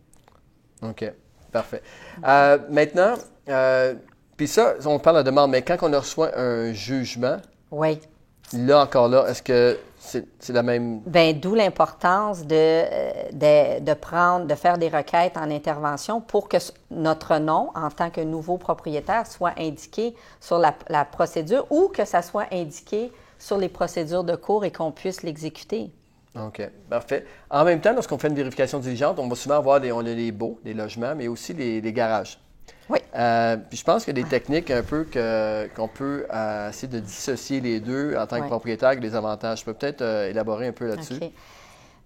OK, 0.83 1.13
parfait. 1.51 1.83
Euh, 2.29 2.59
maintenant, 2.71 3.15
euh, 3.49 3.95
puis 4.41 4.49
ça, 4.49 4.73
on 4.87 4.99
parle 4.99 5.19
de 5.19 5.23
demande, 5.25 5.51
mais 5.51 5.61
quand 5.61 5.77
on 5.83 5.91
reçoit 5.93 6.31
un 6.35 6.73
jugement, 6.73 7.37
Oui. 7.71 8.01
là 8.55 8.81
encore 8.81 9.07
là, 9.07 9.27
est-ce 9.29 9.43
que 9.43 9.79
c'est 9.99 10.25
la 10.55 10.63
même? 10.63 11.03
Ben, 11.05 11.39
d'où 11.39 11.55
l'importance 11.55 12.47
de, 12.47 12.55
euh, 12.57 13.11
de, 13.35 13.85
de 13.85 13.93
prendre, 13.93 14.47
de 14.47 14.55
faire 14.55 14.79
des 14.79 14.89
requêtes 14.89 15.37
en 15.37 15.51
intervention 15.51 16.23
pour 16.23 16.49
que 16.49 16.57
notre 16.91 17.37
nom, 17.37 17.69
en 17.75 17.91
tant 17.91 18.09
que 18.09 18.23
nouveau 18.23 18.57
propriétaire, 18.57 19.27
soit 19.27 19.53
indiqué 19.59 20.15
sur 20.41 20.59
la, 20.59 20.75
la 20.89 21.05
procédure 21.05 21.67
ou 21.69 21.89
que 21.89 22.07
ça 22.07 22.23
soit 22.23 22.47
indiqué 22.51 23.13
sur 23.39 23.59
les 23.59 23.69
procédures 23.69 24.25
de 24.25 24.37
cours 24.37 24.65
et 24.65 24.71
qu'on 24.71 24.91
puisse 24.91 25.23
l'exécuter. 25.23 25.91
OK, 26.35 26.63
parfait. 26.89 27.27
En 27.51 27.65
même 27.65 27.83
temps, 27.83 27.93
lorsqu'on 27.93 28.17
fait 28.17 28.29
une 28.29 28.37
vérification 28.37 28.79
diligente, 28.79 29.19
on 29.19 29.29
va 29.29 29.37
souvent 29.37 29.57
avoir 29.57 29.83
des, 29.83 29.93
on 29.93 29.99
a 29.99 30.05
les 30.05 30.33
baux, 30.33 30.59
des 30.65 30.73
logements, 30.73 31.15
mais 31.15 31.29
aussi 31.29 31.53
les, 31.53 31.83
les 31.83 31.93
garages. 31.93 32.39
Oui. 32.91 32.99
Euh, 33.15 33.57
puis 33.69 33.79
je 33.79 33.85
pense 33.85 34.05
qu'il 34.05 34.17
y 34.17 34.21
a 34.21 34.23
des 34.23 34.29
techniques 34.29 34.71
un 34.71 34.83
peu 34.83 35.05
que- 35.05 35.69
qu'on 35.77 35.89
peut 35.89 36.27
euh, 36.35 36.69
essayer 36.71 36.89
de 36.89 36.99
dissocier 36.99 37.61
les 37.61 37.79
deux 37.81 38.17
en 38.17 38.27
tant 38.27 38.37
que 38.37 38.47
propriétaire 38.49 38.89
avec 38.89 39.01
des 39.01 39.15
avantages. 39.15 39.61
Je 39.61 39.65
peux 39.65 39.75
peut-être 39.75 40.03
euh, 40.03 40.29
élaborer 40.29 40.67
un 40.69 40.73
peu 40.73 40.87
là-dessus. 40.89 41.15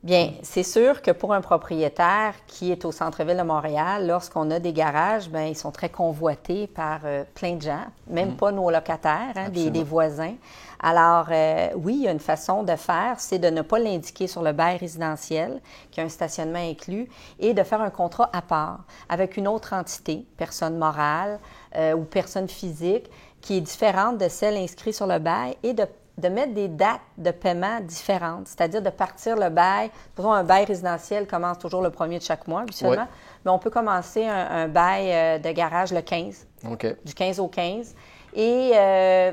Bien, 0.04 0.34
c'est 0.42 0.64
sûr 0.64 1.00
que 1.00 1.12
pour 1.12 1.32
un 1.32 1.40
propriétaire 1.40 2.34
qui 2.46 2.70
est 2.70 2.84
au 2.84 2.92
centre-ville 2.92 3.38
de 3.38 3.42
Montréal, 3.42 4.06
lorsqu'on 4.06 4.50
a 4.50 4.58
des 4.58 4.74
garages, 4.74 5.30
bien, 5.30 5.46
ils 5.46 5.56
sont 5.56 5.70
très 5.70 5.88
convoités 5.88 6.66
par 6.66 7.00
euh, 7.06 7.24
plein 7.34 7.54
de 7.54 7.62
gens, 7.62 7.86
même 8.06 8.36
pas 8.36 8.52
nos 8.52 8.70
locataires, 8.70 9.32
hein, 9.34 9.48
des, 9.48 9.70
des 9.70 9.82
voisins. 9.82 10.34
Alors, 10.78 11.28
euh, 11.30 11.68
oui, 11.76 11.94
il 11.94 12.02
y 12.02 12.08
a 12.08 12.10
une 12.10 12.20
façon 12.20 12.64
de 12.64 12.76
faire, 12.76 13.18
c'est 13.18 13.38
de 13.38 13.48
ne 13.48 13.62
pas 13.62 13.78
l'indiquer 13.78 14.26
sur 14.26 14.42
le 14.42 14.52
bail 14.52 14.76
résidentiel, 14.76 15.62
qui 15.90 16.02
a 16.02 16.04
un 16.04 16.10
stationnement 16.10 16.58
inclus, 16.58 17.08
et 17.38 17.54
de 17.54 17.62
faire 17.62 17.80
un 17.80 17.88
contrat 17.88 18.28
à 18.34 18.42
part 18.42 18.80
avec 19.08 19.38
une 19.38 19.48
autre 19.48 19.72
entité, 19.72 20.26
personne 20.36 20.76
morale 20.76 21.40
euh, 21.76 21.94
ou 21.94 22.04
personne 22.04 22.50
physique, 22.50 23.10
qui 23.40 23.56
est 23.56 23.62
différente 23.62 24.18
de 24.18 24.28
celle 24.28 24.58
inscrite 24.58 24.96
sur 24.96 25.06
le 25.06 25.18
bail, 25.18 25.56
et 25.62 25.72
de 25.72 25.86
de 26.16 26.28
mettre 26.28 26.54
des 26.54 26.68
dates 26.68 27.00
de 27.18 27.30
paiement 27.32 27.80
différentes, 27.80 28.46
c'est-à-dire 28.48 28.80
de 28.80 28.90
partir 28.90 29.36
le 29.36 29.48
bail. 29.50 29.90
Supposons 30.10 30.32
un 30.32 30.44
bail 30.44 30.64
résidentiel 30.64 31.26
commence 31.26 31.58
toujours 31.58 31.82
le 31.82 31.90
premier 31.90 32.18
de 32.18 32.22
chaque 32.22 32.46
mois, 32.46 32.60
habituellement, 32.62 33.08
mais 33.44 33.50
on 33.50 33.58
peut 33.58 33.70
commencer 33.70 34.24
un, 34.24 34.46
un 34.50 34.68
bail 34.68 35.12
euh, 35.12 35.38
de 35.38 35.50
garage 35.50 35.92
le 35.92 36.02
15, 36.02 36.46
OK. 36.70 36.86
du 37.04 37.14
15 37.14 37.40
au 37.40 37.48
15, 37.48 37.94
et 38.34 38.70
euh, 38.74 39.32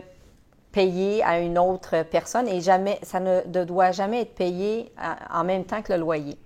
payer 0.72 1.24
à 1.24 1.40
une 1.40 1.58
autre 1.60 2.04
personne, 2.04 2.48
et 2.48 2.62
jamais, 2.62 2.98
ça 3.04 3.20
ne 3.20 3.42
doit 3.64 3.92
jamais 3.92 4.22
être 4.22 4.34
payé 4.36 4.92
en- 5.00 5.42
en 5.42 5.44
même 5.44 5.66
temps 5.66 5.82
que 5.82 5.94
le 5.94 6.00
loyer. 6.00 6.38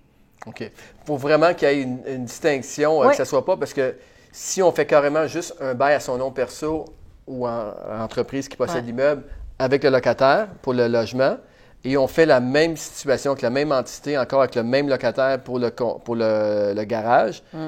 OK. 0.47 0.61
Il 0.61 0.71
faut 1.05 1.15
vraiment 1.17 1.53
qu'il 1.53 1.67
y 1.67 1.71
ait 1.71 1.81
une, 1.81 1.99
une 2.07 2.25
distinction, 2.25 3.01
euh, 3.01 3.05
Oui. 3.05 3.11
que 3.11 3.17
ça 3.17 3.25
soit 3.25 3.45
pas, 3.45 3.55
parce 3.55 3.73
que 3.73 3.95
si 4.33 4.61
on 4.61 4.71
fait 4.73 4.85
carrément 4.85 5.27
juste 5.27 5.55
un 5.61 5.73
bail 5.75 5.93
à 5.93 5.99
son 6.01 6.17
nom 6.17 6.29
perso 6.31 6.85
ou 7.25 7.47
en, 7.47 7.69
en 7.89 8.01
entreprise 8.03 8.49
qui 8.49 8.57
possède 8.57 8.77
Ouais. 8.83 8.87
l'immeuble 8.91 9.23
avec 9.59 9.83
le 9.83 9.89
locataire 9.89 10.47
pour 10.61 10.73
le 10.73 10.87
logement, 10.87 11.37
et 11.83 11.97
on 11.97 12.07
fait 12.07 12.25
la 12.25 12.39
même 12.39 12.75
situation 12.77 13.31
avec 13.31 13.41
la 13.43 13.49
même 13.51 13.71
entité, 13.71 14.17
encore 14.17 14.41
avec 14.41 14.55
le 14.55 14.63
même 14.63 14.89
locataire 14.89 15.39
pour 15.41 15.59
le, 15.59 15.69
pour 15.71 16.15
le, 16.15 16.73
le 16.75 16.83
garage, 16.83 17.43
Mm. 17.53 17.67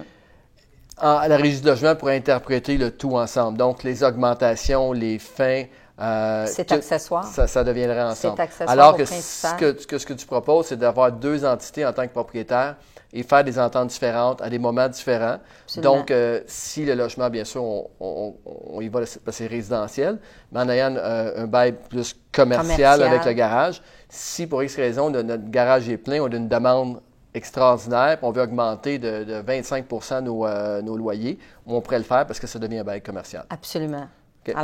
en- 1.02 1.28
la 1.28 1.38
régie 1.38 1.62
du 1.62 1.68
logement 1.68 1.96
pourrait 1.96 2.18
interpréter 2.18 2.78
le 2.78 2.92
tout 2.92 3.16
ensemble. 3.16 3.58
Donc, 3.58 3.84
les 3.84 4.04
augmentations, 4.04 4.92
les 4.94 5.20
fins. 5.20 5.64
Euh, 6.00 6.46
C'est 6.48 6.72
accessoire. 6.72 7.24
Ça, 7.26 7.48
ça 7.48 7.64
deviendrait 7.64 8.04
ensemble. 8.04 8.40
accessoire 8.42 8.70
Alors 8.70 8.96
que 8.98 9.06
ce 9.06 9.56
que, 9.58 9.72
que 9.86 9.98
ce 9.98 10.06
que 10.06 10.14
tu 10.14 10.26
proposes, 10.26 10.68
c'est 10.68 10.78
d'avoir 10.78 11.12
deux 11.12 11.44
entités 11.46 11.86
en 11.86 11.94
tant 11.94 12.08
que 12.08 12.12
propriétaire 12.14 12.76
et 13.14 13.24
faire 13.24 13.44
des 13.44 13.58
ententes 13.58 13.88
différentes 13.88 14.42
à 14.42 14.50
des 14.50 14.60
moments 14.60 14.90
différents. 14.90 15.38
Absolument. 15.64 15.96
Donc, 15.98 16.12
euh, 16.12 16.42
si 16.46 16.86
le 16.86 16.94
logement, 16.94 17.30
bien 17.30 17.46
sûr, 17.46 17.64
on, 17.64 17.90
on- 18.00 18.36
on 18.74 18.82
y 18.82 18.90
va 18.90 19.00
parce 19.00 19.16
que 19.18 19.32
c'est 19.32 19.48
résidentiel, 19.48 20.20
mais 20.52 20.60
en 20.60 20.70
ayant 20.70 20.94
euh, 20.98 21.44
un 21.44 21.48
bail 21.48 21.74
plus 21.90 22.16
commercial, 22.32 22.66
Commercial. 23.00 23.02
avec 23.04 23.26
le 23.26 23.32
garage, 23.34 23.82
si 24.10 24.46
pour 24.46 24.62
X 24.62 24.76
raison 24.76 25.10
de- 25.10 25.22
notre 25.22 25.50
garage 25.50 25.88
est 25.90 25.98
plein, 25.98 26.20
on 26.22 26.28
a 26.32 26.36
une 26.36 26.50
demande 26.50 27.02
extraordinaire, 27.34 28.18
puis 28.18 28.26
on 28.26 28.32
veut 28.32 28.42
augmenter 28.42 28.98
de, 29.00 29.24
de 29.24 29.34
25 29.36 29.86
nos, 30.24 30.46
euh, 30.46 30.82
nos 30.82 30.98
loyers, 30.98 31.40
on 31.66 31.80
pourrait 31.82 32.00
le 32.00 32.04
faire 32.04 32.26
parce 32.26 32.40
que 32.40 32.48
ça 32.48 32.60
devient 32.60 32.80
un 32.80 32.84
bail 32.84 33.02
commercial. 33.02 33.46
Absolument. 33.50 34.08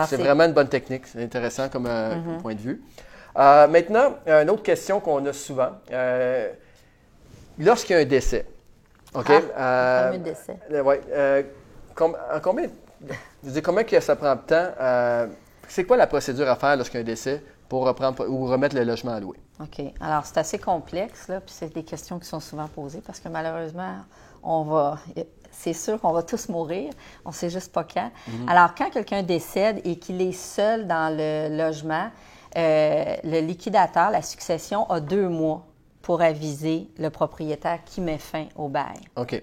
C'est 0.07 0.17
vraiment 0.17 0.45
une 0.45 0.53
bonne 0.53 0.67
technique. 0.69 1.07
C'est 1.07 1.23
intéressant 1.23 1.69
comme, 1.69 1.87
euh, 1.87 2.15
comme 2.15 2.41
point 2.41 2.55
de 2.55 2.59
vue. 2.59 2.81
Euh, 3.37 3.67
maintenant, 3.67 4.15
une 4.27 4.49
autre 4.49 4.63
question 4.63 4.99
qu'on 4.99 5.25
a 5.25 5.33
souvent. 5.33 5.71
Euh, 5.91 6.51
Lorsqu'il 7.59 7.95
y 7.95 7.99
a 7.99 8.01
un 8.01 8.05
décès, 8.05 8.45
OK? 9.13 9.31
Ah, 9.55 10.11
décès. 10.17 10.57
ouais, 10.81 11.01
com- 11.93 12.17
en 12.33 12.39
combien, 12.39 12.65
je 13.43 13.49
que 13.83 13.99
ça 13.99 14.15
prend 14.15 14.35
de 14.35 14.41
temps? 14.41 14.71
c'est 15.67 15.83
quoi 15.83 15.97
la 15.97 16.07
procédure 16.07 16.49
à 16.49 16.55
faire 16.55 16.75
lorsqu'il 16.77 16.97
y 16.99 17.01
a 17.01 17.01
un 17.01 17.05
décès 17.05 17.43
pour 17.69 17.85
reprendre 17.85 18.27
ou 18.27 18.45
remettre 18.47 18.75
le 18.75 18.83
logement 18.83 19.13
à 19.13 19.19
louer? 19.19 19.37
OK. 19.63 19.81
Alors, 19.99 20.25
c'est 20.25 20.37
assez 20.37 20.59
complexe, 20.59 21.27
là, 21.27 21.39
puis 21.39 21.53
c'est 21.57 21.73
des 21.73 21.83
questions 21.83 22.19
qui 22.19 22.27
sont 22.27 22.39
souvent 22.39 22.67
posées 22.67 23.01
parce 23.05 23.19
que 23.19 23.29
malheureusement, 23.29 23.95
on 24.43 24.63
va. 24.63 24.99
C'est 25.51 25.73
sûr 25.73 26.01
qu'on 26.01 26.11
va 26.11 26.23
tous 26.23 26.49
mourir, 26.49 26.91
on 27.25 27.29
ne 27.29 27.33
sait 27.35 27.49
juste 27.51 27.71
pas 27.71 27.83
quand. 27.83 28.09
Alors, 28.47 28.73
quand 28.75 28.89
quelqu'un 28.89 29.21
décède 29.21 29.81
et 29.85 29.97
qu'il 29.99 30.19
est 30.21 30.31
seul 30.31 30.87
dans 30.87 31.15
le 31.15 31.55
logement, 31.55 32.09
euh, 32.57 33.15
le 33.23 33.39
liquidateur, 33.39 34.09
la 34.09 34.23
succession, 34.23 34.89
a 34.89 34.99
deux 34.99 35.29
mois 35.29 35.65
pour 36.01 36.21
aviser 36.21 36.89
le 36.97 37.09
propriétaire 37.09 37.79
qui 37.85 38.01
met 38.01 38.17
fin 38.17 38.47
au 38.55 38.67
bail. 38.67 38.99
OK. 39.15 39.41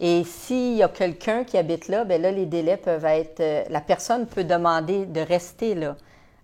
Et 0.00 0.24
s'il 0.24 0.74
y 0.74 0.82
a 0.82 0.88
quelqu'un 0.88 1.44
qui 1.44 1.56
habite 1.56 1.86
là, 1.86 2.04
bien 2.04 2.18
là, 2.18 2.32
les 2.32 2.46
délais 2.46 2.76
peuvent 2.76 3.04
être. 3.04 3.38
euh, 3.38 3.62
la 3.70 3.80
personne 3.80 4.26
peut 4.26 4.42
demander 4.44 5.06
de 5.06 5.20
rester 5.20 5.76
là. 5.76 5.96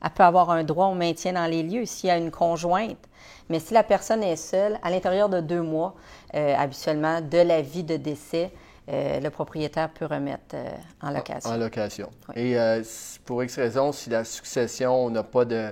Elle 0.02 0.10
peut 0.10 0.22
avoir 0.22 0.50
un 0.50 0.64
droit 0.64 0.86
au 0.86 0.94
maintien 0.94 1.32
dans 1.32 1.46
les 1.46 1.62
lieux 1.62 1.84
s'il 1.84 2.08
y 2.08 2.10
a 2.10 2.16
une 2.16 2.30
conjointe. 2.30 2.98
Mais 3.50 3.58
si 3.58 3.74
la 3.74 3.82
personne 3.82 4.22
est 4.22 4.36
seule, 4.36 4.78
à 4.82 4.90
l'intérieur 4.90 5.28
de 5.28 5.40
deux 5.40 5.60
mois, 5.60 5.94
euh, 6.34 6.54
habituellement, 6.56 7.20
de 7.20 7.38
l'avis 7.38 7.82
de 7.82 7.96
décès, 7.96 8.52
euh, 8.88 9.20
le 9.20 9.28
propriétaire 9.30 9.90
peut 9.90 10.06
remettre 10.06 10.54
euh, 10.54 10.68
en 11.02 11.10
location. 11.10 11.50
En 11.50 11.56
location. 11.56 12.10
Oui. 12.28 12.54
Et 12.54 12.82
pour 13.24 13.42
X 13.42 13.56
raison, 13.56 13.92
si 13.92 14.08
la 14.08 14.24
succession, 14.24 15.04
on 15.04 15.10
n'a 15.10 15.24
pas 15.24 15.44
de, 15.44 15.70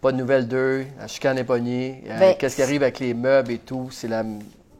pas 0.00 0.12
de 0.12 0.16
nouvelles 0.16 0.48
d'eux, 0.48 0.86
la 0.98 1.08
chicane 1.08 1.36
est 1.38 1.44
pognée, 1.44 2.04
Ben, 2.18 2.36
qu'est-ce 2.36 2.56
qui 2.56 2.62
arrive 2.62 2.82
avec 2.82 3.00
les 3.00 3.12
meubles 3.12 3.50
et 3.50 3.58
tout, 3.58 3.88
c'est 3.90 4.08
la, 4.08 4.24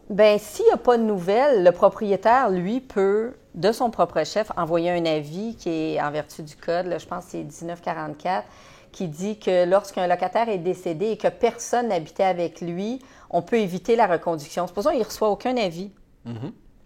Ben, 0.08 0.38
s'il 0.38 0.66
n'y 0.66 0.72
a 0.72 0.76
pas 0.76 0.96
de 0.96 1.02
nouvelles, 1.02 1.64
le 1.64 1.72
propriétaire, 1.72 2.48
lui, 2.48 2.80
peut, 2.80 3.34
de 3.54 3.72
son 3.72 3.90
propre 3.90 4.24
chef, 4.24 4.50
envoyer 4.56 4.90
un 4.90 5.04
avis 5.04 5.56
qui 5.56 5.68
est 5.68 6.00
en 6.00 6.10
vertu 6.10 6.42
du 6.42 6.54
code, 6.54 6.86
là, 6.86 6.98
je 6.98 7.06
pense 7.06 7.24
que 7.24 7.30
c'est 7.32 7.38
1944, 7.38 8.46
qui 8.92 9.08
dit 9.08 9.38
que 9.38 9.64
lorsqu'un 9.64 10.06
locataire 10.06 10.48
est 10.48 10.58
décédé 10.58 11.10
et 11.10 11.16
que 11.16 11.28
personne 11.28 11.88
n'habitait 11.88 12.24
avec 12.24 12.60
lui, 12.60 13.00
on 13.30 13.42
peut 13.42 13.58
éviter 13.58 13.96
la 13.96 14.06
reconduction. 14.06 14.66
Supposons 14.66 14.90
qu'il 14.90 15.00
ne 15.00 15.04
reçoit 15.04 15.30
aucun 15.30 15.56
avis, 15.56 15.90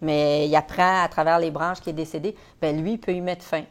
mais 0.01 0.47
il 0.47 0.55
apprend 0.55 1.03
à 1.03 1.07
travers 1.07 1.39
les 1.39 1.51
branches 1.51 1.79
qu'il 1.81 1.91
est 1.91 1.93
décédé, 1.93 2.35
ben 2.61 2.81
lui, 2.81 2.93
il 2.93 2.99
peut 2.99 3.13
y 3.13 3.21
mettre 3.21 3.43
fin. 3.43 3.63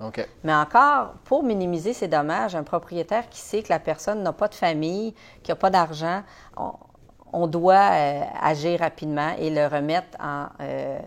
OK. 0.00 0.26
Mais 0.44 0.54
encore, 0.54 1.14
pour 1.24 1.42
minimiser 1.42 1.92
ces 1.92 2.08
dommages, 2.08 2.54
un 2.54 2.62
propriétaire 2.62 3.28
qui 3.28 3.40
sait 3.40 3.62
que 3.62 3.68
la 3.68 3.78
personne 3.78 4.22
n'a 4.22 4.32
pas 4.32 4.48
de 4.48 4.54
famille, 4.54 5.14
qui 5.42 5.50
n'a 5.50 5.56
pas 5.56 5.68
d'argent, 5.68 6.22
on, 6.56 6.72
on 7.32 7.46
doit 7.46 7.90
euh, 7.92 8.22
agir 8.40 8.80
rapidement 8.80 9.34
et 9.38 9.50
le 9.50 9.66
remettre 9.66 10.16
en 10.20 10.46
euh, 10.60 10.98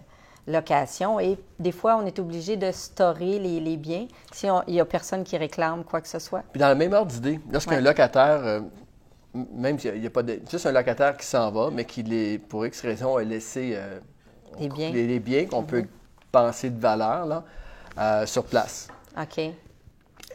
location. 0.47 1.19
Et 1.19 1.37
des 1.59 1.71
fois, 1.71 1.97
on 1.97 2.05
est 2.05 2.19
obligé 2.19 2.57
de 2.57 2.71
storer 2.71 3.39
les, 3.39 3.59
les 3.59 3.77
biens 3.77 4.07
si 4.31 4.47
il 4.67 4.73
n'y 4.73 4.79
a 4.81 4.85
personne 4.85 5.23
qui 5.23 5.37
réclame 5.37 5.83
quoi 5.83 6.01
que 6.01 6.07
ce 6.07 6.19
soit. 6.19 6.43
Puis 6.51 6.59
dans 6.59 6.69
le 6.69 6.75
même 6.75 6.93
ordre 6.93 7.11
d'idée, 7.11 7.39
lorsqu'un 7.51 7.75
Ouais. 7.75 7.81
locataire, 7.81 8.41
euh, 8.43 8.59
même 9.33 9.79
s'il 9.79 9.99
n'y 9.99 10.05
a, 10.07 10.09
pas 10.09 10.23
de. 10.23 10.39
Juste 10.49 10.65
un 10.65 10.71
locataire 10.71 11.17
qui 11.17 11.25
s'en 11.25 11.51
va, 11.51 11.69
mais 11.71 11.85
qui, 11.85 12.03
les, 12.03 12.37
pour 12.37 12.65
X 12.65 12.81
raison, 12.81 13.17
a 13.17 13.23
laissé 13.23 13.73
euh, 13.75 13.99
biens. 14.59 14.91
les, 14.91 15.07
les 15.07 15.19
biens 15.19 15.45
qu'on 15.45 15.63
peut 15.63 15.85
penser 16.31 16.69
de 16.69 16.79
valeur 16.79 17.25
là, 17.25 17.43
euh, 17.97 18.25
sur 18.25 18.43
place. 18.43 18.87
OK. 19.19 19.39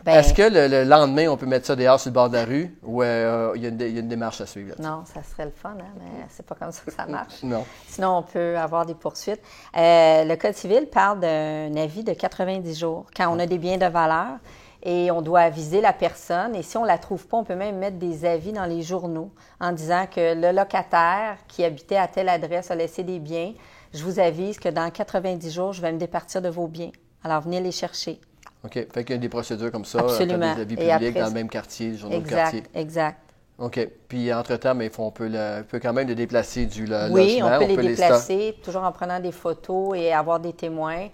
Ben, 0.05 0.19
Est-ce 0.19 0.33
que 0.35 0.43
le, 0.43 0.69
le 0.69 0.85
lendemain, 0.85 1.29
on 1.29 1.37
peut 1.37 1.47
mettre 1.47 1.67
ça 1.67 1.77
dehors 1.77 1.99
sur 2.01 2.11
le 2.11 2.15
bord 2.15 2.29
de 2.31 2.35
la 2.37 2.45
rue 2.45 2.77
ou 2.83 3.03
euh, 3.03 3.53
il 3.57 3.63
y, 3.63 3.67
a 3.67 3.69
une 3.69 3.77
dé- 3.77 3.89
il 3.89 3.95
y 3.95 3.97
a 3.99 4.01
une 4.01 4.09
démarche 4.09 4.41
à 4.41 4.47
suivre? 4.47 4.75
Non, 4.79 5.03
ça 5.05 5.23
serait 5.23 5.45
le 5.47 5.51
fun, 5.51 5.75
hein, 5.81 5.85
mais 5.99 6.27
c'est 6.29 6.47
pas 6.47 6.55
comme 6.55 6.73
ça 6.73 6.83
que 6.87 6.93
ça 6.93 7.07
marche. 7.09 7.43
Non. 7.43 7.65
Sinon, 7.89 8.19
on 8.19 8.23
peut 8.23 8.57
avoir 8.57 8.87
des 8.87 8.95
poursuites. 8.95 9.41
Euh, 9.77 10.25
le 10.25 10.37
Code 10.37 10.55
civil 10.55 10.87
parle 10.91 11.21
d'un 11.21 11.75
avis 11.77 12.05
de 12.05 12.13
90 12.13 12.79
jours 12.79 13.07
quand 13.17 13.29
on 13.35 13.39
a 13.39 13.47
des 13.47 13.59
biens 13.59 13.77
de 13.79 13.87
valeur 13.87 14.39
et 14.83 15.11
on 15.11 15.21
doit 15.23 15.41
aviser 15.41 15.81
la 15.81 15.93
personne. 15.93 16.55
Et 16.55 16.63
si 16.63 16.77
on 16.77 16.85
la 16.85 16.99
trouve 16.99 17.27
pas, 17.27 17.37
on 17.37 17.45
peut 17.45 17.57
même 17.57 17.79
mettre 17.79 17.97
des 17.99 18.25
avis 18.25 18.53
dans 18.53 18.65
les 18.67 18.83
journaux 18.83 19.31
en 19.61 19.73
disant 19.73 20.07
que 20.07 20.35
le 20.35 20.53
locataire 20.57 21.37
qui 21.49 21.65
habitait 21.65 21.97
à 21.97 22.07
telle 22.07 22.29
adresse 22.29 22.71
a 22.71 22.77
laissé 22.77 23.03
des 23.03 23.19
biens. 23.19 23.53
Je 23.93 24.05
vous 24.05 24.21
avise 24.21 24.59
que 24.59 24.69
dans 24.69 24.91
90 24.91 25.51
jours, 25.53 25.73
je 25.73 25.83
vais 25.83 25.93
me 25.93 25.99
départir 25.99 26.41
de 26.43 26.49
vos 26.49 26.69
biens. 26.69 26.91
Alors, 27.25 27.41
venez 27.41 27.61
les 27.61 27.73
chercher. 27.73 28.21
OK? 28.65 28.73
Fait 28.93 29.05
qu'il 29.05 29.11
y 29.11 29.19
a 29.19 29.21
des 29.21 29.29
procédures 29.29 29.71
comme 29.71 29.85
ça, 29.85 29.99
euh, 29.99 30.03
Absolument. 30.09 30.55
des 30.55 30.61
avis 30.63 30.77
publics 30.77 30.91
après- 30.91 31.13
dans 31.21 31.27
le 31.29 31.33
même 31.33 31.49
quartier, 31.49 31.91
le 31.91 31.97
journal 31.97 32.23
de 32.23 32.29
quartier. 32.29 32.59
Exact, 32.61 32.77
exact. 32.77 33.19
OK. 33.59 33.89
Puis, 34.09 34.33
entre-temps, 34.33 34.75
mais 34.75 34.91
on 34.99 35.11
peut, 35.11 35.29
le- 35.29 35.63
peut 35.63 35.81
quand 35.81 35.93
même 35.93 36.07
le 36.09 36.15
déplacer 36.15 36.67
du 36.67 36.87
lo- 36.87 36.97
Oui, 37.11 37.39
logement. 37.41 37.57
on 37.57 37.59
peut 37.67 37.73
les 37.83 37.89
déplacer, 37.89 38.55
toujours 38.63 38.83
en 38.85 38.93
prenant 38.93 39.19
des 39.21 39.33
photos 39.33 39.97
et 39.97 40.13
avoir 40.13 40.39
des 40.41 40.53
témoins 40.53 41.09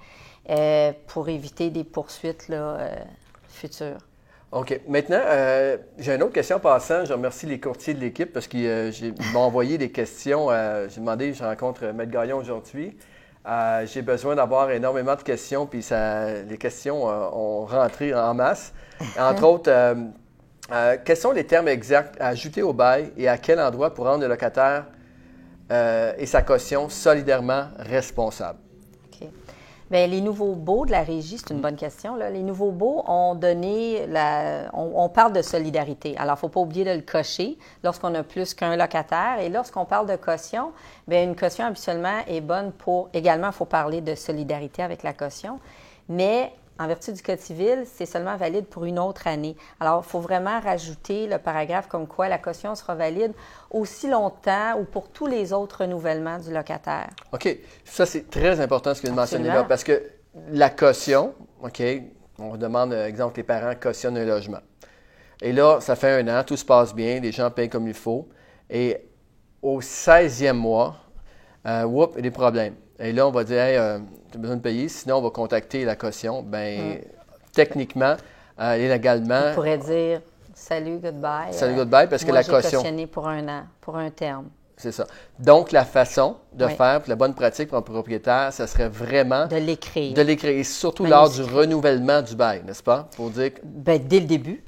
euh, 0.50 0.92
pour 1.06 1.28
éviter 1.30 1.70
des 1.70 1.84
poursuites 1.84 2.48
là, 2.48 2.56
euh, 2.78 2.94
futures. 3.48 3.96
OK. 4.52 4.78
Maintenant, 4.86 5.20
euh, 5.24 5.78
j'ai 5.98 6.14
une 6.14 6.22
autre 6.22 6.34
question 6.34 6.56
en 6.56 6.60
passant. 6.60 7.04
Je 7.06 7.12
remercie 7.14 7.46
les 7.46 7.58
courtiers 7.58 7.94
de 7.94 8.00
l'équipe 8.00 8.30
parce 8.32 8.46
qu'ils 8.46 9.14
m'ont 9.32 9.40
envoyé 9.40 9.78
des 9.78 9.90
questions. 9.90 10.48
j'ai 10.88 11.00
demandé, 11.00 11.32
je 11.32 11.42
rencontre 11.42 11.86
Maître 11.86 12.12
Gaillon 12.12 12.36
aujourd'hui. 12.38 12.96
Euh, 13.46 13.86
j'ai 13.86 14.00
besoin 14.00 14.34
d'avoir 14.34 14.70
énormément 14.70 15.16
de 15.16 15.22
questions, 15.22 15.66
puis 15.66 15.82
ça, 15.82 16.42
les 16.42 16.56
questions 16.56 17.08
euh, 17.08 17.28
ont 17.32 17.66
rentré 17.66 18.14
en 18.14 18.32
masse. 18.32 18.72
Entre 19.18 19.44
autres, 19.46 19.70
euh, 19.70 20.96
quels 21.04 21.16
sont 21.16 21.32
les 21.32 21.44
termes 21.44 21.68
exacts 21.68 22.18
à 22.20 22.28
ajouter 22.28 22.62
au 22.62 22.72
bail 22.72 23.12
et 23.18 23.28
à 23.28 23.36
quel 23.36 23.60
endroit 23.60 23.92
pour 23.92 24.06
rendre 24.06 24.22
le 24.22 24.28
locataire 24.28 24.86
et 26.18 26.26
sa 26.26 26.42
caution 26.42 26.88
solidairement 26.88 27.68
responsables? 27.78 28.58
Bien, 29.90 30.06
les 30.06 30.22
nouveaux 30.22 30.54
baux 30.54 30.86
de 30.86 30.90
la 30.90 31.02
régie, 31.02 31.36
c'est 31.36 31.52
une 31.52 31.60
bonne 31.60 31.76
question. 31.76 32.16
Là. 32.16 32.30
Les 32.30 32.42
nouveaux 32.42 32.70
baux 32.70 33.04
ont 33.06 33.34
donné 33.34 34.06
la. 34.06 34.70
On, 34.72 34.92
on 34.94 35.08
parle 35.10 35.32
de 35.34 35.42
solidarité. 35.42 36.16
Alors, 36.16 36.34
il 36.34 36.38
ne 36.38 36.40
faut 36.40 36.48
pas 36.48 36.60
oublier 36.60 36.84
de 36.84 36.92
le 36.92 37.02
cocher 37.02 37.58
lorsqu'on 37.82 38.14
a 38.14 38.22
plus 38.22 38.54
qu'un 38.54 38.76
locataire. 38.76 39.40
Et 39.40 39.50
lorsqu'on 39.50 39.84
parle 39.84 40.08
de 40.08 40.16
caution, 40.16 40.72
bien, 41.06 41.22
une 41.22 41.36
caution 41.36 41.66
habituellement 41.66 42.20
est 42.26 42.40
bonne 42.40 42.72
pour. 42.72 43.10
Également, 43.12 43.48
il 43.48 43.52
faut 43.52 43.66
parler 43.66 44.00
de 44.00 44.14
solidarité 44.14 44.82
avec 44.82 45.02
la 45.02 45.12
caution. 45.12 45.60
Mais 46.08 46.52
en 46.78 46.86
vertu 46.88 47.12
du 47.12 47.22
Code 47.22 47.38
civil, 47.38 47.84
c'est 47.86 48.06
seulement 48.06 48.36
valide 48.36 48.66
pour 48.66 48.84
une 48.84 48.98
autre 48.98 49.26
année. 49.26 49.56
Alors, 49.78 50.02
il 50.04 50.10
faut 50.10 50.20
vraiment 50.20 50.58
rajouter 50.60 51.26
le 51.26 51.38
paragraphe 51.38 51.86
comme 51.88 52.06
quoi 52.06 52.28
la 52.28 52.38
caution 52.38 52.74
sera 52.74 52.94
valide 52.94 53.32
aussi 53.70 54.08
longtemps 54.08 54.78
ou 54.78 54.84
pour 54.84 55.08
tous 55.08 55.26
les 55.26 55.52
autres 55.52 55.82
renouvellements 55.82 56.38
du 56.38 56.52
locataire. 56.52 57.10
OK. 57.32 57.56
Ça, 57.84 58.06
c'est 58.06 58.28
très 58.28 58.60
important 58.60 58.94
ce 58.94 59.02
que 59.02 59.08
vous 59.08 59.14
mentionnez 59.14 59.48
là, 59.48 59.64
parce 59.64 59.84
que 59.84 60.02
la 60.50 60.70
caution, 60.70 61.34
OK, 61.62 61.82
on 62.38 62.56
demande, 62.56 62.92
euh, 62.92 63.06
exemple, 63.06 63.34
que 63.34 63.40
les 63.40 63.44
parents 63.44 63.74
cautionnent 63.80 64.18
un 64.18 64.24
logement. 64.24 64.60
Et 65.40 65.52
là, 65.52 65.80
ça 65.80 65.94
fait 65.94 66.20
un 66.22 66.28
an, 66.28 66.42
tout 66.42 66.56
se 66.56 66.64
passe 66.64 66.94
bien, 66.94 67.20
les 67.20 67.30
gens 67.30 67.50
payent 67.50 67.68
comme 67.68 67.86
il 67.86 67.94
faut. 67.94 68.28
Et 68.68 68.96
au 69.62 69.80
16e 69.80 70.52
mois, 70.54 70.96
euh, 71.66 71.84
whoop, 71.84 72.12
il 72.14 72.16
y 72.16 72.18
a 72.18 72.22
des 72.22 72.30
problèmes. 72.30 72.74
Et 72.98 73.12
là, 73.12 73.26
on 73.26 73.30
va 73.30 73.44
dire, 73.44 73.58
hey, 73.60 73.76
euh, 73.76 73.98
tu 74.30 74.38
as 74.38 74.40
besoin 74.40 74.56
de 74.56 74.60
payer, 74.62 74.88
sinon 74.88 75.16
on 75.16 75.22
va 75.22 75.30
contacter 75.30 75.84
la 75.84 75.96
caution. 75.96 76.42
Ben, 76.42 77.00
techniquement 77.52 78.16
euh, 78.60 78.74
et 78.74 78.88
légalement, 78.88 79.40
On 79.50 79.54
pourrait 79.54 79.78
dire 79.78 80.20
salut, 80.54 80.98
goodbye. 80.98 81.52
Salut, 81.52 81.74
goodbye, 81.74 82.08
parce 82.08 82.22
que 82.22 82.30
moi, 82.30 82.36
la 82.40 82.44
caution- 82.44 82.78
cautionné 82.80 83.06
pour 83.06 83.28
un 83.28 83.46
an, 83.48 83.62
pour 83.80 83.96
un 83.96 84.10
terme. 84.10 84.46
c'est 84.76 84.92
ça. 84.92 85.06
Donc, 85.38 85.72
la 85.72 85.84
façon 85.84 86.36
de 86.52 86.64
Oui. 86.66 86.74
faire, 86.74 87.00
la 87.06 87.16
bonne 87.16 87.34
pratique 87.34 87.68
pour 87.68 87.78
un 87.78 87.82
propriétaire, 87.82 88.52
ça 88.52 88.66
serait 88.66 88.88
vraiment 88.88 89.46
De 89.46 89.56
l'écrire. 89.56 90.14
De 90.14 90.22
l'écrire, 90.22 90.50
et 90.56 90.64
surtout 90.64 91.04
lors 91.04 91.30
du 91.30 91.42
renouvellement 91.42 92.22
du 92.22 92.34
bail, 92.36 92.62
n'est-ce 92.64 92.82
pas? 92.82 93.08
Pour 93.16 93.30
dire 93.30 93.54
que. 93.54 93.60
Ben, 93.64 94.00
dès 94.04 94.20
le 94.20 94.26
début. 94.26 94.62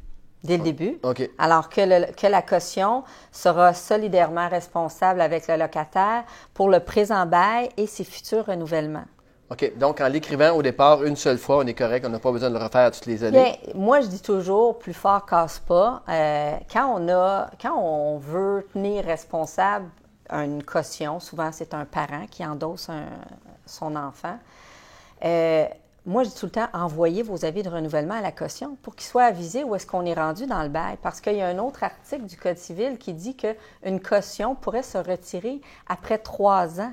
Dès 0.47 0.57
le 0.59 0.63
début. 0.63 0.99
Alors 1.39 1.69
que, 1.69 1.81
le- 1.81 2.13
que 2.13 2.27
la 2.27 2.43
caution 2.43 3.05
sera 3.33 3.75
solidairement 3.75 4.49
responsable 4.49 5.21
avec 5.21 5.49
le 5.49 5.57
locataire 5.57 6.25
pour 6.55 6.69
le 6.69 6.81
présent 6.81 7.27
bail 7.27 7.69
et 7.77 7.87
ses 7.87 8.05
futurs 8.05 8.47
renouvellements. 8.47 9.05
OK. 9.51 9.77
Donc, 9.79 10.01
en 10.01 10.09
l'écrivant 10.09 10.51
au 10.57 10.63
départ, 10.63 11.05
une 11.05 11.15
seule 11.15 11.39
fois, 11.39 11.59
on 11.59 11.67
est 11.67 11.75
correct, 11.75 12.05
on 12.05 12.09
n'a 12.09 12.19
pas 12.19 12.33
besoin 12.33 12.51
de 12.51 12.59
le 12.59 12.65
refaire 12.65 12.91
toutes 12.91 13.07
les 13.07 13.23
années. 13.23 13.59
Bien, 13.65 13.73
moi, 13.77 14.01
je 14.01 14.07
dis 14.09 14.21
toujours, 14.21 14.77
plus 14.79 14.93
fort 14.95 15.25
casse 15.25 15.61
pas. 15.61 16.03
Euh, 16.09 16.53
quand, 16.73 16.95
on 17.01 17.09
a, 17.09 17.49
quand 17.63 17.79
on 17.79 18.19
veut 18.19 18.67
tenir 18.73 19.05
responsable 19.05 19.87
une 20.31 20.65
caution, 20.65 21.21
souvent 21.21 21.51
c'est 21.53 21.75
un 21.75 21.85
parent 21.85 22.27
qui 22.29 22.45
endosse 22.45 22.89
un- 22.89 23.05
son 23.67 23.95
enfant. 23.95 24.37
Euh, 25.25 25.67
moi, 26.07 26.23
je 26.23 26.29
dis 26.29 26.37
tout 26.37 26.47
le 26.47 26.53
temps, 26.53 26.69
envoyez 26.73 27.23
vos 27.23 27.45
avis 27.45 27.65
de 27.65 27.69
renouvellement 27.69 28.15
à 28.15 28.21
la 28.21 28.31
caution 28.31 28.77
pour 28.83 28.95
qu'ils 28.95 29.09
soient 29.09 29.25
avisés 29.25 29.65
où 29.65 29.75
est-ce 29.75 29.87
qu'on 29.87 30.05
est 30.05 30.15
rendu 30.15 30.47
dans 30.47 30.63
le 30.63 30.69
bail. 30.69 30.97
Parce 31.03 31.21
qu'il 31.21 31.35
y 31.35 31.43
a 31.43 31.49
un 31.49 31.59
autre 31.59 31.83
article 31.83 32.27
du 32.27 32.37
Code 32.37 32.59
civil 32.59 32.97
qui 32.97 33.13
dit 33.13 33.37
qu'une 33.37 34.01
caution 34.01 34.55
pourrait 34.55 34.85
se 34.85 34.99
retirer 34.99 35.61
après 35.89 36.19
trois 36.19 36.81
ans 36.81 36.93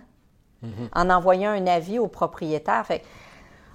en 0.94 1.10
envoyant 1.10 1.52
un 1.52 1.68
avis 1.68 2.00
au 2.00 2.08
propriétaire. 2.08 2.86
Fait 2.86 3.04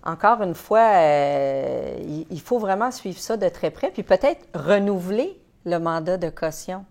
encore 0.03 0.43
une 0.43 0.55
fois, 0.55 0.81
euh, 0.81 1.97
il, 2.01 2.27
il 2.31 2.41
faut 2.41 2.59
vraiment 2.59 2.91
suivre 2.91 3.19
ça 3.19 3.37
de 3.37 3.49
très 3.49 3.71
près, 3.71 3.91
puis 3.91 4.03
peut-être 4.03 4.47
renouveler 4.55 5.39
le 5.67 5.79
mandat 5.79 6.17
de 6.17 6.31
caution. 6.31 6.85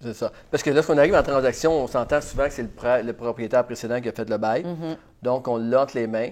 C'est 0.00 0.14
ça. 0.14 0.32
Parce 0.50 0.62
que 0.62 0.70
lorsqu'on 0.70 0.98
arrive 0.98 1.14
en 1.14 1.22
transaction, 1.22 1.72
on 1.72 1.86
s'entend 1.86 2.20
souvent 2.20 2.44
que 2.44 2.50
c'est 2.50 2.62
le, 2.62 3.12
propriétaire 3.12 3.64
précédent 3.64 4.00
qui 4.00 4.08
a 4.08 4.12
fait 4.12 4.28
le 4.28 4.36
bail. 4.36 4.62
Mm-hmm. 4.62 4.96
Donc, 5.22 5.48
on 5.48 5.56
l'a 5.56 5.82
entre 5.82 5.96
les 5.96 6.06
mains. 6.06 6.30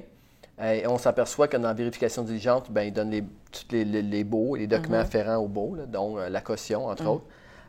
Euh, 0.61 0.73
Et 0.73 0.87
on 0.87 0.99
s'aperçoit 0.99 1.49
que 1.49 1.57
dans 1.57 1.68
la 1.68 1.75
vérification 1.75 2.23
diligente, 2.23 2.70
ben, 2.70 2.83
il 2.83 2.92
donne 2.92 3.11
les, 3.11 3.23
tous 3.53 3.64
les, 3.73 3.85
les, 3.85 4.03
les 4.03 4.25
baux 4.25 4.57
et 4.57 4.61
les 4.61 4.66
documents 4.66 4.99
Mm-hmm. 4.99 5.01
afférents 5.01 5.37
aux 5.37 5.49
baux, 5.49 5.75
là, 5.77 5.85
dont 5.87 6.18
euh, 6.18 6.29
la 6.29 6.40
caution, 6.40 6.87
entre 6.87 7.05
Mm. 7.05 7.09
autres. 7.09 7.25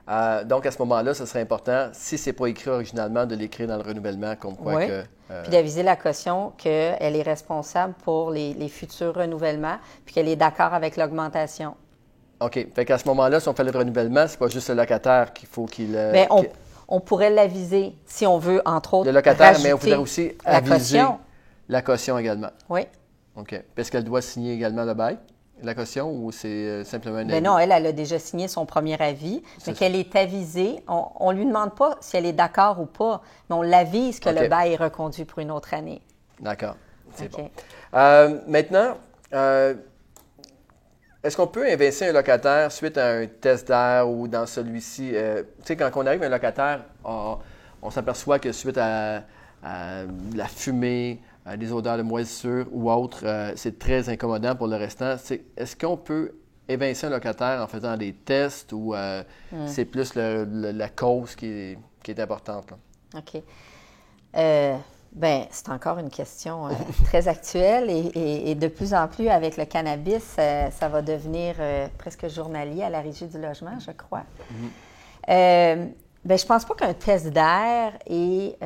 Euh, 0.10 0.44
donc, 0.44 0.66
à 0.66 0.72
ce 0.72 0.80
moment-là, 0.80 1.14
ce 1.14 1.26
serait 1.26 1.42
important, 1.42 1.90
si 1.94 2.18
ce 2.18 2.30
n'est 2.30 2.34
pas 2.34 2.48
écrit 2.48 2.70
originalement, 2.70 3.26
de 3.26 3.36
l'écrire 3.36 3.68
dans 3.68 3.78
le 3.78 3.84
renouvellement, 3.84 4.36
comme 4.36 4.56
quoi 4.58 4.74
Oui. 4.76 4.88
que. 4.88 5.04
euh, 5.32 5.42
Puis 5.44 5.52
d'aviser 5.52 5.84
la 5.84 5.96
caution 5.96 6.52
qu'elle 6.58 7.16
est 7.16 7.22
responsable 7.22 7.94
pour 8.04 8.32
les, 8.32 8.54
les 8.56 8.68
futurs 8.68 9.14
renouvellements, 9.16 9.78
puis 10.06 10.16
qu'elle 10.16 10.28
est 10.28 10.36
d'accord 10.36 10.74
avec 10.74 10.98
l'augmentation. 10.98 11.76
OK. 12.42 12.68
Fait 12.74 12.86
qu'à 12.86 12.98
ce 12.98 13.08
moment-là, 13.08 13.40
si 13.40 13.48
on 13.48 13.54
fait 13.54 13.64
le 13.64 13.72
renouvellement, 13.72 14.26
c'est 14.28 14.40
pas 14.40 14.48
juste 14.48 14.70
le 14.70 14.76
locataire 14.76 15.32
qu'il 15.32 15.48
faut 15.48 15.66
qu'il. 15.66 15.96
euh, 15.96 16.12
Bien, 16.12 16.28
on, 16.88 17.00
pourrait 17.00 17.30
l'aviser 17.30 17.94
si 18.08 18.26
on 18.26 18.38
veut, 18.40 18.62
entre 18.66 18.96
autres, 18.96 19.06
Le 19.08 19.14
locataire, 19.14 19.58
mais 19.64 19.72
on 19.72 19.78
voudrait 19.78 19.96
aussi 19.98 20.34
la 20.46 20.56
aviser 20.58 20.98
caution. 20.98 21.20
La 21.72 21.82
caution 21.82 22.18
également. 22.18 22.52
Oui. 22.70 22.82
OK. 23.38 23.60
Est-ce 23.78 23.92
qu'elle 23.92 24.04
doit 24.04 24.22
signer 24.22 24.54
également 24.54 24.84
le 24.84 24.94
bail, 24.94 25.18
la 25.64 25.74
caution, 25.74 26.12
ou 26.12 26.32
c'est 26.32 26.48
euh, 26.50 26.84
simplement 26.84 27.18
un 27.18 27.24
Mais 27.24 27.34
avis? 27.34 27.42
Ben 27.42 27.50
non, 27.50 27.58
elle, 27.58 27.72
elle 27.72 27.86
a 27.86 27.92
déjà 27.94 28.20
signé 28.20 28.50
son 28.50 28.66
premier 28.66 29.02
avis, 29.02 29.42
mais 29.66 29.74
qu'elle 29.74 29.96
est 29.96 30.14
avisée. 30.16 30.84
On 30.88 31.32
ne 31.32 31.38
lui 31.38 31.46
demande 31.46 31.74
pas 31.74 31.98
si 32.02 32.18
elle 32.18 32.26
est 32.26 32.34
d'accord 32.34 32.82
ou 32.82 32.86
pas, 32.86 33.22
mais 33.50 33.56
on 33.56 33.62
l'avise 33.62 34.20
que 34.20 34.30
le 34.30 34.50
bail 34.50 34.74
est 34.74 34.76
reconduit 34.76 35.24
pour 35.24 35.40
une 35.40 35.50
autre 35.50 35.74
année. 35.74 36.02
D'accord. 36.42 36.76
C'est 37.16 37.32
bon. 37.32 37.50
Euh, 37.94 38.40
maintenant, 38.48 38.98
euh, 39.34 39.76
est-ce 41.24 41.38
qu'on 41.38 41.48
peut 41.48 41.66
inverser 41.66 42.10
un 42.10 42.14
locataire 42.14 42.72
suite 42.72 42.98
à 42.98 43.12
un 43.12 43.28
test 43.28 43.68
d'air 43.68 44.10
ou 44.10 44.28
dans 44.28 44.46
celui-ci? 44.46 45.12
euh, 45.14 45.44
tu 45.60 45.68
sais, 45.68 45.76
quand 45.78 45.90
on 45.96 46.06
arrive 46.06 46.24
à 46.24 46.26
un 46.26 46.30
locataire, 46.30 46.84
on, 47.04 47.38
on 47.82 47.90
s'aperçoit 47.92 48.40
que 48.40 48.52
suite 48.52 48.78
à, 48.78 49.22
la 49.64 50.48
fumée, 50.48 51.20
des 51.58 51.72
odeurs 51.72 51.98
de 51.98 52.04
moisissure 52.04 52.68
ou 52.72 52.92
autre, 52.92 53.22
euh, 53.24 53.54
c'est 53.56 53.80
très 53.80 54.10
incommodant 54.10 54.56
pour 54.56 54.68
le 54.68 54.76
restant. 54.76 55.16
Est-ce 55.58 55.76
qu'on 55.76 55.98
peut 55.98 56.34
évincer 56.72 57.08
un 57.08 57.10
locataire 57.10 57.62
en 57.62 57.68
faisant 57.68 57.98
des 57.98 58.14
tests 58.14 58.74
ou 58.74 58.94
euh, 58.94 59.24
hmm. 59.52 59.68
c'est 59.68 59.86
plus 59.86 60.16
la 60.16 60.90
cause 60.90 61.36
qui 61.36 61.48
est, 61.48 61.80
qui 62.04 62.12
est 62.12 62.20
importante? 62.20 62.74
OK. 63.16 63.42
Euh, 64.38 64.78
ben, 65.12 65.46
c'est 65.50 65.70
encore 65.70 66.00
une 66.00 66.10
question 66.10 66.68
euh, 66.68 66.72
très 67.06 67.28
actuelle 67.28 67.90
et, 67.90 68.56
de 68.56 68.68
plus 68.68 68.94
en 68.94 69.08
plus 69.08 69.28
avec 69.28 69.58
le 69.58 69.66
cannabis, 69.66 70.24
ça 70.36 70.90
va 70.90 71.02
devenir 71.02 71.56
presque 71.98 72.30
journalier 72.30 72.84
à 72.84 72.90
la 72.90 73.02
Régie 73.02 73.28
du 73.28 73.40
logement, 73.40 73.78
je 73.80 73.92
crois. 73.92 74.24
Mm-hmm. 75.28 75.90
ben, 76.24 76.38
je 76.38 76.46
pense 76.46 76.66
pas 76.66 76.76
qu'un 76.76 76.94
test 76.94 77.28
d'air 77.28 77.94
est 78.06 78.58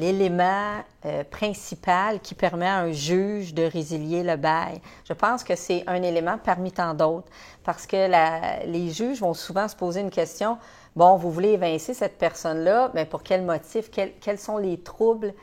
l'élément 0.00 0.82
euh, 1.04 1.24
principal 1.24 2.20
qui 2.20 2.34
permet 2.34 2.66
à 2.66 2.78
un 2.78 2.92
juge 2.92 3.54
de 3.54 3.62
résilier 3.62 4.22
le 4.22 4.36
bail. 4.36 4.80
Je 5.08 5.12
pense 5.12 5.44
que 5.44 5.54
c'est 5.54 5.84
un 5.86 6.02
élément 6.02 6.38
parmi 6.42 6.72
tant 6.72 6.94
d'autres 6.94 7.28
parce 7.62 7.86
que 7.86 8.66
les 8.66 8.90
juges 8.90 9.20
vont 9.20 9.34
souvent 9.34 9.68
se 9.68 9.76
poser 9.76 10.00
une 10.00 10.10
question. 10.10 10.58
Bon, 10.96 11.16
vous 11.16 11.30
voulez 11.30 11.50
évincer 11.50 11.94
cette 11.94 12.18
personne-là, 12.18 12.90
mais 12.94 13.04
pour 13.04 13.22
quel 13.22 13.42
motif? 13.42 13.90
quels 13.90 14.38
sont 14.38 14.58
les 14.58 14.78
troubles 14.78 15.34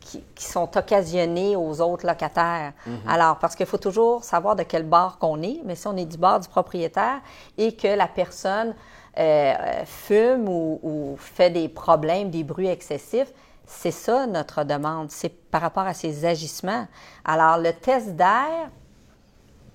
qui, 0.00 0.22
sont 0.36 0.76
occasionnés 0.76 1.56
aux 1.56 1.80
autres 1.80 2.06
locataires? 2.06 2.72
Mm-hmm. 2.86 3.08
Alors, 3.08 3.38
parce 3.38 3.54
qu'il 3.54 3.66
faut 3.66 3.78
toujours 3.78 4.24
savoir 4.24 4.56
de 4.56 4.62
quel 4.64 4.82
bord 4.82 5.18
qu'on 5.18 5.42
est, 5.42 5.60
mais 5.64 5.76
si 5.76 5.86
on 5.86 5.96
est 5.96 6.06
du 6.06 6.16
bord 6.16 6.40
du 6.40 6.48
propriétaire 6.48 7.20
et 7.58 7.76
que 7.76 7.88
la 7.88 8.08
personne 8.08 8.74
euh, 9.18 9.84
fume 9.84 10.48
ou 10.48 11.16
fait 11.18 11.50
des 11.50 11.68
problèmes, 11.68 12.30
des 12.30 12.42
bruits 12.42 12.68
excessifs, 12.68 13.32
c'est 13.70 13.90
ça 13.90 14.26
notre 14.26 14.64
demande, 14.64 15.10
c'est 15.10 15.28
par 15.28 15.62
rapport 15.62 15.84
à 15.84 15.94
ces 15.94 16.24
agissements. 16.24 16.86
Alors, 17.24 17.58
le 17.58 17.72
test 17.72 18.14
d'air, 18.16 18.68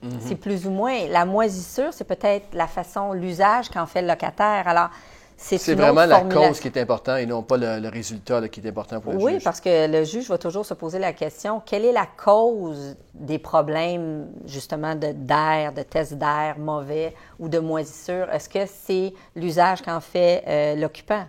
mhm. 0.04 0.20
c'est 0.20 0.36
plus 0.36 0.68
ou 0.68 0.70
moins 0.70 1.08
la 1.08 1.26
moisissure, 1.26 1.92
c'est 1.92 2.04
peut-être 2.04 2.54
la 2.54 2.68
façon, 2.68 3.14
l'usage 3.14 3.70
qu'en 3.70 3.86
fait 3.86 4.02
le 4.02 4.10
locataire. 4.10 4.68
Alors, 4.68 4.90
c'est 5.38 5.76
vraiment 5.76 6.06
la 6.06 6.22
cause 6.22 6.60
qui 6.60 6.68
est 6.68 6.78
importante 6.78 7.20
et 7.20 7.26
non 7.26 7.44
pas 7.44 7.58
le, 7.58 7.90
résultat 7.90 8.48
qui 8.48 8.62
est 8.62 8.70
important 8.70 9.02
pour 9.02 9.14
le 9.14 9.20
juge. 9.20 9.26
Oui, 9.26 9.40
parce 9.44 9.60
que 9.60 9.88
le 9.88 10.04
juge 10.06 10.30
va 10.30 10.38
toujours 10.38 10.66
se 10.66 10.74
poser 10.74 10.98
la 10.98 11.12
question 11.14 11.62
quelle 11.66 11.84
est 11.84 11.92
la 11.92 12.06
cause 12.06 12.96
des 13.14 13.38
problèmes, 13.38 14.28
justement, 14.46 14.96
d'air, 14.96 15.74
de, 15.74 15.82
test 15.82 16.14
d'air 16.14 16.56
mauvais 16.58 17.14
ou 17.40 17.50
de 17.50 17.60
moisissure? 17.60 18.30
Est-ce 18.32 18.48
que 18.48 18.66
c'est 18.66 19.14
l'usage 19.36 19.82
qu'en 19.82 20.00
fait 20.00 20.44
euh, 20.48 20.76
l'occupant? 20.76 21.26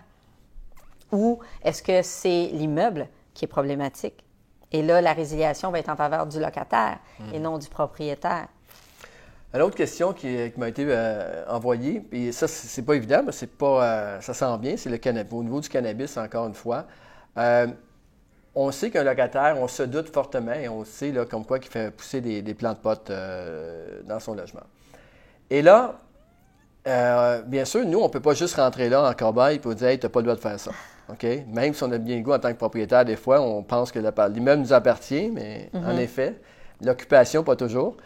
Ou 1.11 1.39
est-ce 1.63 1.81
que 1.81 2.01
c'est 2.01 2.49
l'immeuble 2.53 3.07
qui 3.33 3.45
est 3.45 3.47
problématique? 3.47 4.23
Et 4.71 4.81
là, 4.81 5.01
la 5.01 5.13
résiliation 5.13 5.71
va 5.71 5.79
être 5.79 5.89
en 5.89 5.95
faveur 5.95 6.27
du 6.27 6.39
locataire 6.39 6.99
et 7.33 7.39
non 7.39 7.57
du 7.57 7.69
propriétaire. 7.69 8.47
Une 9.53 9.61
autre 9.61 9.75
question 9.75 10.11
qui, 10.11 10.51
m'a 10.57 10.67
été 10.67 10.85
euh, 10.87 11.45
envoyée, 11.47 12.05
et 12.11 12.33
ça, 12.33 12.47
c'est 12.49 12.81
pas 12.81 12.95
évident, 12.95 13.21
mais 13.25 13.31
c'est 13.31 13.47
pas, 13.47 13.83
euh, 13.83 14.21
ça 14.21 14.33
sent 14.33 14.57
bien, 14.59 14.75
c'est 14.75 14.89
le 14.89 14.97
cannabis. 14.97 15.33
Au 15.33 15.41
niveau 15.41 15.61
du 15.61 15.69
cannabis, 15.69 16.17
encore 16.17 16.47
une 16.47 16.53
fois, 16.53 16.85
euh, 17.37 17.67
on 18.53 18.71
sait 18.71 18.91
qu'un 18.91 19.05
locataire, 19.05 19.55
on 19.57 19.69
se 19.69 19.83
doute 19.83 20.13
fortement, 20.13 20.53
et 20.53 20.67
on 20.67 20.83
sait 20.83 21.11
là, 21.11 21.25
comme 21.25 21.45
quoi 21.45 21.59
qu'il 21.59 21.71
fait 21.71 21.91
pousser 21.91 22.19
des, 22.19 22.41
des 22.41 22.53
plants 22.53 22.73
de 22.73 22.77
potes 22.77 23.11
dans 24.05 24.19
son 24.19 24.35
logement. 24.35 24.63
Et 25.49 25.61
là, 25.61 25.95
bien 27.45 27.63
sûr, 27.63 27.85
nous, 27.85 27.99
on 27.99 28.07
ne 28.07 28.11
peut 28.11 28.19
pas 28.19 28.33
juste 28.33 28.55
rentrer 28.55 28.89
là 28.89 29.09
en 29.09 29.13
cobaye 29.13 29.61
et 29.63 29.75
dire 29.75 29.87
Hey, 29.87 29.99
tu 29.99 30.05
n'as 30.05 30.09
pas 30.09 30.19
le 30.19 30.25
droit 30.25 30.35
de 30.35 30.41
faire 30.41 30.59
ça. 30.59 30.71
Même 31.47 31.73
si 31.73 31.83
on 31.83 31.91
a 31.91 31.97
bien 31.97 32.17
le 32.17 32.21
goût 32.21 32.33
en 32.33 32.39
tant 32.39 32.51
que 32.51 32.57
propriétaire, 32.57 33.05
des 33.05 33.15
fois, 33.15 33.41
on 33.41 33.63
pense 33.63 33.91
que 33.91 33.99
l'immeuble 33.99 34.61
nous 34.61 34.73
appartient, 34.73 35.29
mais 35.33 35.69
en 35.73 35.93
mhm. 35.93 35.99
effet, 35.99 36.35
l'occupation, 36.81 37.43
pas 37.43 37.55
toujours. 37.55 37.97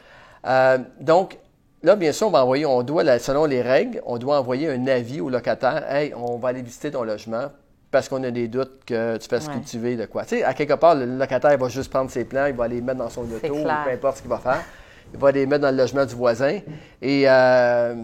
Euh, 0.46 0.78
donc, 1.00 1.38
là, 1.84 1.96
bien 1.96 2.12
sûr, 2.12 2.28
on 2.28 2.32
va 2.32 2.44
envoyer, 2.44 2.66
on 2.66 2.84
doit, 2.84 3.20
selon 3.20 3.46
les 3.46 3.62
règles, 3.62 4.02
on 4.06 4.18
doit 4.18 4.40
envoyer 4.40 4.70
un 4.70 4.88
avis 4.88 5.22
au 5.22 5.30
locataire. 5.30 5.84
Hey, 5.92 6.14
on 6.16 6.38
va 6.38 6.50
aller 6.50 6.62
visiter 6.62 6.92
ton 6.92 7.04
logement 7.04 7.48
parce 7.90 8.08
qu'on 8.08 8.24
a 8.24 8.32
des 8.32 8.48
doutes 8.48 8.86
que 8.86 9.18
tu 9.18 9.28
fasses 9.28 9.50
cultiver 9.50 9.98
de 9.98 10.06
quoi. 10.06 10.24
Tu 10.24 10.38
sais, 10.38 10.44
à 10.44 10.54
quelque 10.54 10.74
part, 10.74 10.96
le 10.96 11.06
locataire 11.06 11.58
va 11.58 11.68
juste 11.68 11.90
prendre 11.90 12.10
ses 12.10 12.24
plans, 12.24 12.46
il 12.46 12.56
va 12.56 12.68
les 12.68 12.82
mettre 12.82 13.00
dans 13.00 13.10
son 13.10 13.24
auto, 13.24 13.40
peu 13.42 13.92
importe 13.92 14.18
ce 14.18 14.22
qu'il 14.22 14.30
va 14.30 14.38
faire. 14.38 14.64
Il 15.14 15.20
va 15.20 15.32
les 15.32 15.46
mettre 15.46 15.64
dans 15.64 15.72
le 15.72 15.78
logement 15.78 16.06
du 16.06 16.16
voisin. 16.16 16.60
Et 17.02 17.24
euh, 17.28 17.96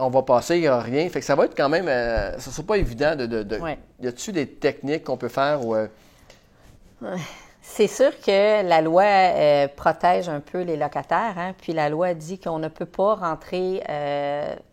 on 0.00 0.10
va 0.10 0.22
passer, 0.22 0.56
il 0.56 0.62
n'y 0.62 0.66
a 0.66 0.78
rien. 0.78 1.08
Fait 1.08 1.20
que 1.20 1.26
ça 1.26 1.34
va 1.34 1.44
être 1.44 1.56
quand 1.56 1.68
même. 1.68 1.88
Euh, 1.88 2.38
ça 2.38 2.50
ne 2.50 2.54
sera 2.54 2.66
pas 2.66 2.76
évident 2.76 3.16
de. 3.16 3.26
de, 3.26 3.60
Y 4.00 4.06
a-t-il 4.06 4.32
des 4.32 4.46
techniques 4.46 5.04
qu'on 5.04 5.16
peut 5.16 5.28
faire 5.28 5.64
ou. 5.64 5.74
Euh? 5.74 5.86
C'est 7.60 7.86
sûr 7.86 8.10
que 8.20 8.66
la 8.66 8.80
loi 8.80 9.04
euh, 9.04 9.68
protège 9.68 10.28
un 10.28 10.40
peu 10.40 10.62
les 10.62 10.76
locataires, 10.76 11.34
hein, 11.36 11.52
puis 11.60 11.72
la 11.72 11.88
loi 11.88 12.14
dit 12.14 12.38
qu'on 12.38 12.58
ne 12.58 12.68
peut 12.68 12.86
pas 12.86 13.14
rentrer 13.14 13.82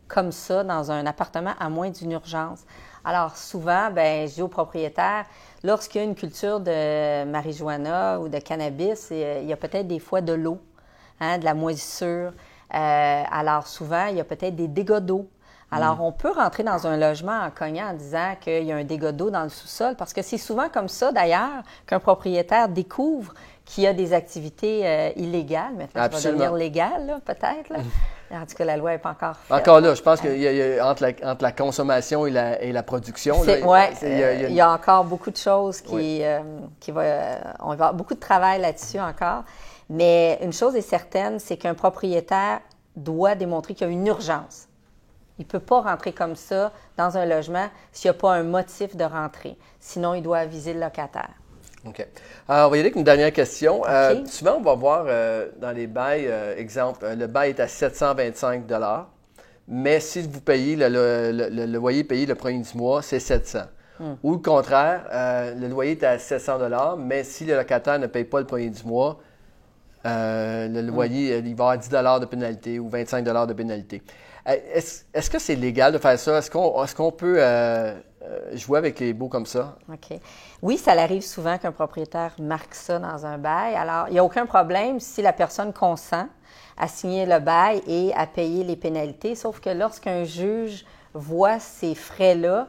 comme 0.07 0.31
ça 0.31 0.63
dans 0.63 0.91
un 0.91 1.05
appartement 1.05 1.53
à 1.59 1.69
moins 1.69 1.89
d'une 1.89 2.11
urgence. 2.11 2.61
Alors 3.03 3.35
souvent, 3.35 3.91
ben, 3.91 4.27
je 4.27 4.35
dis 4.35 4.41
aux 4.41 4.47
propriétaires, 4.47 5.25
lorsqu'il 5.63 6.01
y 6.01 6.03
a 6.03 6.07
une 6.07 6.15
culture 6.15 6.59
de 6.59 7.25
marijuana 7.25 8.19
ou 8.19 8.29
de 8.29 8.39
cannabis, 8.39 9.09
il 9.11 9.45
y 9.45 9.53
a 9.53 9.57
peut-être 9.57 9.87
des 9.87 9.99
fois 9.99 10.21
de 10.21 10.33
l'eau, 10.33 10.59
hein, 11.19 11.37
de 11.37 11.45
la 11.45 11.53
moisissure. 11.53 12.31
Euh, 12.73 13.23
alors 13.31 13.67
souvent, 13.67 14.07
il 14.07 14.17
y 14.17 14.19
a 14.19 14.23
peut-être 14.23 14.55
des 14.55 14.67
dégâts 14.67 14.99
d'eau. 14.99 15.27
Alors, 15.71 15.97
mm. 15.97 16.01
on 16.01 16.11
peut 16.11 16.31
rentrer 16.31 16.63
dans 16.63 16.87
un 16.87 16.97
logement 16.97 17.39
en 17.41 17.49
cognant 17.49 17.89
en 17.89 17.93
disant 17.93 18.35
qu'il 18.39 18.63
y 18.63 18.71
a 18.71 18.75
un 18.75 18.83
dégât 18.83 19.11
d'eau 19.11 19.29
dans 19.29 19.43
le 19.43 19.49
sous-sol, 19.49 19.95
parce 19.97 20.13
que 20.13 20.21
c'est 20.21 20.37
souvent 20.37 20.69
comme 20.69 20.87
ça, 20.87 21.11
d'ailleurs, 21.11 21.63
qu'un 21.87 21.99
propriétaire 21.99 22.69
découvre 22.69 23.33
qu'il 23.65 23.83
y 23.83 23.87
a 23.87 23.93
des 23.93 24.13
activités 24.13 24.85
euh, 24.85 25.09
illégales. 25.15 25.73
Maintenant, 25.75 26.03
ça 26.11 26.29
va 26.29 26.31
devenir 26.31 26.53
légal, 26.53 27.19
peut-être. 27.25 27.71
Mm. 27.71 28.35
En 28.35 28.45
tout 28.45 28.55
cas, 28.55 28.65
la 28.65 28.77
loi 28.77 28.91
n'est 28.91 28.97
pas 28.97 29.11
encore 29.11 29.37
faite. 29.37 29.57
Encore 29.57 29.81
là, 29.81 29.93
je 29.93 30.01
pense 30.01 30.19
qu'il 30.19 30.37
y, 30.37 30.79
a, 30.79 30.87
entre, 30.87 31.03
la, 31.41 31.51
consommation 31.51 32.25
et 32.25 32.31
la, 32.31 32.61
et 32.61 32.71
la 32.71 32.83
production. 32.83 33.39
Oui, 33.41 33.79
il, 34.01 34.53
y 34.53 34.61
a 34.61 34.71
encore 34.71 35.03
beaucoup 35.03 35.29
de 35.29 35.37
choses 35.37 35.81
qui, 35.81 36.23
euh, 36.23 36.39
qui 36.79 36.91
va, 36.91 37.03
on 37.59 37.67
va 37.67 37.73
avoir 37.73 37.93
beaucoup 37.93 38.15
de 38.15 38.19
travail 38.19 38.61
là-dessus 38.61 38.99
encore. 38.99 39.43
Mais 39.89 40.39
une 40.41 40.53
chose 40.53 40.75
est 40.75 40.81
certaine, 40.81 41.39
c'est 41.39 41.57
qu'un 41.57 41.75
propriétaire 41.75 42.61
doit 42.95 43.35
démontrer 43.35 43.73
qu'il 43.73 43.87
y 43.87 43.89
a 43.89 43.93
une 43.93 44.07
urgence. 44.07 44.67
Il 45.37 45.43
ne 45.43 45.49
peut 45.49 45.59
pas 45.59 45.81
rentrer 45.81 46.13
comme 46.13 46.35
ça 46.35 46.71
dans 46.97 47.17
un 47.17 47.25
logement 47.25 47.67
s'il 47.91 48.09
n'y 48.09 48.15
a 48.15 48.19
pas 48.19 48.33
un 48.33 48.43
motif 48.43 48.95
de 48.95 49.03
rentrer. 49.03 49.57
Sinon, 49.79 50.13
il 50.13 50.23
doit 50.23 50.39
aviser 50.39 50.73
le 50.73 50.79
locataire. 50.79 51.31
OK. 51.85 52.07
Alors, 52.47 52.67
on 52.67 52.71
va 52.71 52.77
y 52.77 52.79
aller 52.79 52.87
avec 52.87 52.95
une 52.95 53.03
dernière 53.03 53.33
question. 53.33 53.83
Euh, 53.87 54.25
souvent, 54.25 54.55
on 54.57 54.61
va 54.61 54.73
voir 54.75 55.05
euh, 55.07 55.49
dans 55.59 55.71
les 55.71 55.87
bails, 55.87 56.25
euh, 56.27 56.55
exemple, 56.57 57.05
le 57.05 57.27
bail 57.27 57.51
est 57.51 57.59
à 57.59 57.67
725 57.67 58.63
mais 59.67 59.99
si 59.99 60.21
vous 60.21 60.41
payez, 60.41 60.75
le, 60.75 61.65
loyer 61.65 62.03
payé 62.03 62.27
le 62.27 62.35
premier 62.35 62.59
du 62.59 62.77
mois, 62.77 63.01
c'est 63.01 63.19
700 63.19 63.61
hmm. 63.99 64.13
Ou 64.21 64.33
le 64.33 64.37
contraire, 64.37 65.07
le 65.59 65.67
loyer 65.67 65.93
est 65.93 66.03
à 66.03 66.19
700 66.19 66.97
mais 66.99 67.23
si 67.23 67.45
le 67.45 67.55
locataire 67.55 67.97
ne 67.97 68.05
paye 68.05 68.25
pas 68.25 68.39
le 68.39 68.45
premier 68.45 68.69
du 68.69 68.83
mois, 68.83 69.19
euh, 70.05 70.67
le 70.67 70.81
loyer, 70.81 71.37
il 71.37 71.43
va 71.43 71.47
y 71.49 71.51
avoir 71.51 71.77
10 71.77 71.89
de 72.21 72.25
pénalité 72.25 72.79
ou 72.79 72.89
25 72.89 73.23
de 73.23 73.53
pénalité. 73.53 74.01
Euh, 74.47 74.55
est-ce 74.73 75.29
que 75.29 75.39
c'est 75.39 75.55
légal 75.55 75.93
de 75.93 75.97
faire 75.97 76.19
ça? 76.19 76.37
Est-ce 76.37 76.95
qu'on 76.95 77.11
peut 77.11 77.35
euh, 77.39 77.95
jouer 78.53 78.77
avec 78.77 78.99
les 78.99 79.13
baux 79.13 79.29
comme 79.29 79.45
ça? 79.45 79.77
OK. 79.91 80.19
Oui, 80.61 80.77
ça 80.77 80.91
arrive 80.91 81.23
souvent 81.23 81.57
qu'un 81.57 81.71
propriétaire 81.71 82.35
marque 82.39 82.75
ça 82.75 82.99
dans 82.99 83.25
un 83.25 83.37
bail. 83.37 83.75
Alors, 83.75 84.07
il 84.09 84.13
n'y 84.13 84.19
a 84.19 84.23
aucun 84.23 84.45
problème 84.45 84.99
si 84.99 85.21
la 85.21 85.33
personne 85.33 85.73
consent 85.73 86.27
à 86.77 86.87
signer 86.87 87.25
le 87.25 87.39
bail 87.39 87.81
et 87.87 88.13
à 88.15 88.27
payer 88.27 88.63
les 88.63 88.75
pénalités, 88.75 89.33
sauf 89.33 89.59
que 89.59 89.69
lorsqu'un 89.69 90.23
juge 90.23 90.85
voit 91.13 91.59
ces 91.59 91.95
frais-là, 91.95 92.67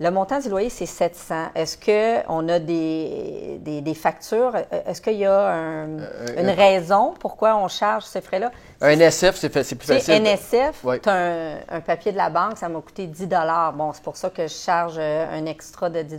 le 0.00 0.10
montant 0.12 0.38
du 0.38 0.48
loyer, 0.48 0.70
c'est 0.70 0.86
700. 0.86 1.48
Est-ce 1.56 1.76
qu'on 1.76 2.48
a 2.48 2.58
des, 2.60 3.58
des, 3.60 3.94
factures? 3.94 4.52
Est-ce 4.86 5.00
qu'il 5.00 5.16
y 5.16 5.24
a 5.24 5.32
euh, 5.32 5.98
une 6.38 6.50
raison 6.50 7.14
pourquoi 7.18 7.56
on 7.56 7.66
charge 7.66 8.04
ces 8.04 8.20
frais-là? 8.20 8.52
Un 8.80 8.94
NSF, 8.94 9.34
c'est 9.34 9.48
plus 9.48 9.88
facile. 9.88 10.22
NSF, 10.22 10.84
tu 11.02 11.08
as 11.08 11.58
un, 11.68 11.80
papier 11.80 12.12
de 12.12 12.16
la 12.16 12.30
banque, 12.30 12.58
ça 12.58 12.68
m'a 12.68 12.80
coûté 12.80 13.06
10 13.06 13.28
Bon, 13.74 13.92
c'est 13.92 14.02
pour 14.02 14.16
ça 14.16 14.30
que 14.30 14.42
je 14.42 14.54
charge 14.54 14.96
euh, 14.98 15.26
un 15.36 15.46
extra 15.46 15.90
de 15.90 16.02
10 16.02 16.16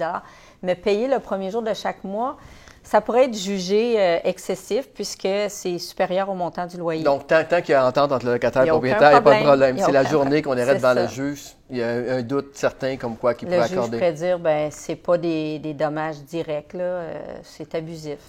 Mais 0.62 0.76
payer 0.76 1.08
le 1.08 1.20
premier 1.20 1.50
jour 1.50 1.62
de 1.62 1.74
chaque 1.74 2.04
mois, 2.04 2.36
ça 2.84 3.02
pourrait 3.02 3.26
être 3.26 3.38
jugé 3.38 4.00
euh, 4.00 4.20
excessif 4.24 4.90
puisque 4.94 5.28
c'est 5.50 5.78
supérieur 5.78 6.30
au 6.30 6.34
montant 6.34 6.66
du 6.66 6.78
loyer. 6.78 7.04
Donc, 7.04 7.28
tant, 7.28 7.44
qu'il 7.62 7.70
y 7.70 7.74
a 7.74 7.86
entente 7.86 8.12
entre 8.12 8.26
le 8.26 8.34
locataire 8.34 8.64
et 8.64 8.66
le 8.66 8.72
propriétaire, 8.72 9.10
il 9.10 9.14
n'y 9.14 9.18
a 9.18 9.22
pas 9.22 9.40
de 9.40 9.44
problème. 9.44 9.78
C'est 9.78 9.92
la 9.92 10.04
journée 10.04 10.42
qu'on 10.42 10.58
irait 10.58 10.76
devant 10.76 10.94
le 10.94 11.08
juge, 11.08 11.56
il 11.70 11.78
y 11.78 11.84
a 11.84 11.90
un, 11.90 12.22
doute 12.22 12.56
certain 12.56 12.98
comme 12.98 13.16
quoi 13.18 13.34
qu'il 13.34 13.48
pourrait 13.48 13.62
accorder. 13.62 13.78
Le 13.78 13.86
juge 13.86 13.92
pourrait 13.92 14.14
dire, 14.14 14.40
ben 14.40 14.70
c'est 14.72 14.96
pas 14.96 15.18
des, 15.18 15.60
dommages 15.74 16.24
directs, 16.24 16.74
là, 16.74 16.84
euh, 16.84 17.38
c'est 17.44 17.76
abusif. 17.76 18.20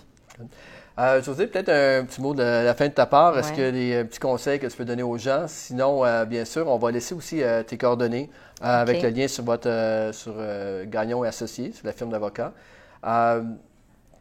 Euh, 1.00 1.22
José, 1.22 1.46
peut-être 1.46 1.70
un 1.70 2.04
petit 2.04 2.20
mot 2.20 2.34
de 2.34 2.42
la 2.42 2.74
fin 2.74 2.88
de 2.88 2.92
ta 2.92 3.06
part. 3.06 3.38
Est-ce 3.38 3.52
qu'il 3.52 3.62
y 3.62 3.66
a 3.94 4.02
des 4.02 4.04
petits 4.04 4.18
conseils 4.18 4.58
que 4.58 4.66
tu 4.66 4.76
peux 4.76 4.84
donner 4.84 5.02
aux 5.02 5.16
gens? 5.16 5.46
Sinon, 5.46 6.04
euh, 6.04 6.26
bien 6.26 6.44
sûr, 6.44 6.68
on 6.68 6.76
va 6.76 6.90
laisser 6.90 7.14
aussi 7.14 7.42
euh, 7.42 7.62
tes 7.62 7.78
coordonnées 7.78 8.28
avec 8.60 9.02
le 9.02 9.08
lien 9.08 9.26
sur 9.26 9.44
votre 9.44 10.10
sur 10.12 10.34
Gagnon 10.86 11.24
et 11.24 11.28
Associés, 11.28 11.72
sur 11.72 11.86
la 11.86 11.92
firme 11.92 12.10
d'avocats. 12.10 12.52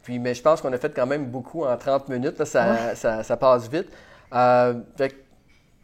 Puis, 0.02 0.18
mais 0.18 0.34
je 0.34 0.42
pense 0.42 0.60
qu'on 0.60 0.72
a 0.72 0.78
fait 0.78 0.94
quand 0.94 1.06
même 1.06 1.26
beaucoup 1.26 1.64
en 1.64 1.76
30 1.76 2.08
minutes. 2.08 2.38
là, 2.38 2.44
ça, 2.46 2.64
Ouais. 2.70 2.94
ça- 2.94 3.22
ça 3.22 3.36
passe 3.36 3.68
vite. 3.68 3.88
Euh, 4.34 4.74
fait 4.96 5.14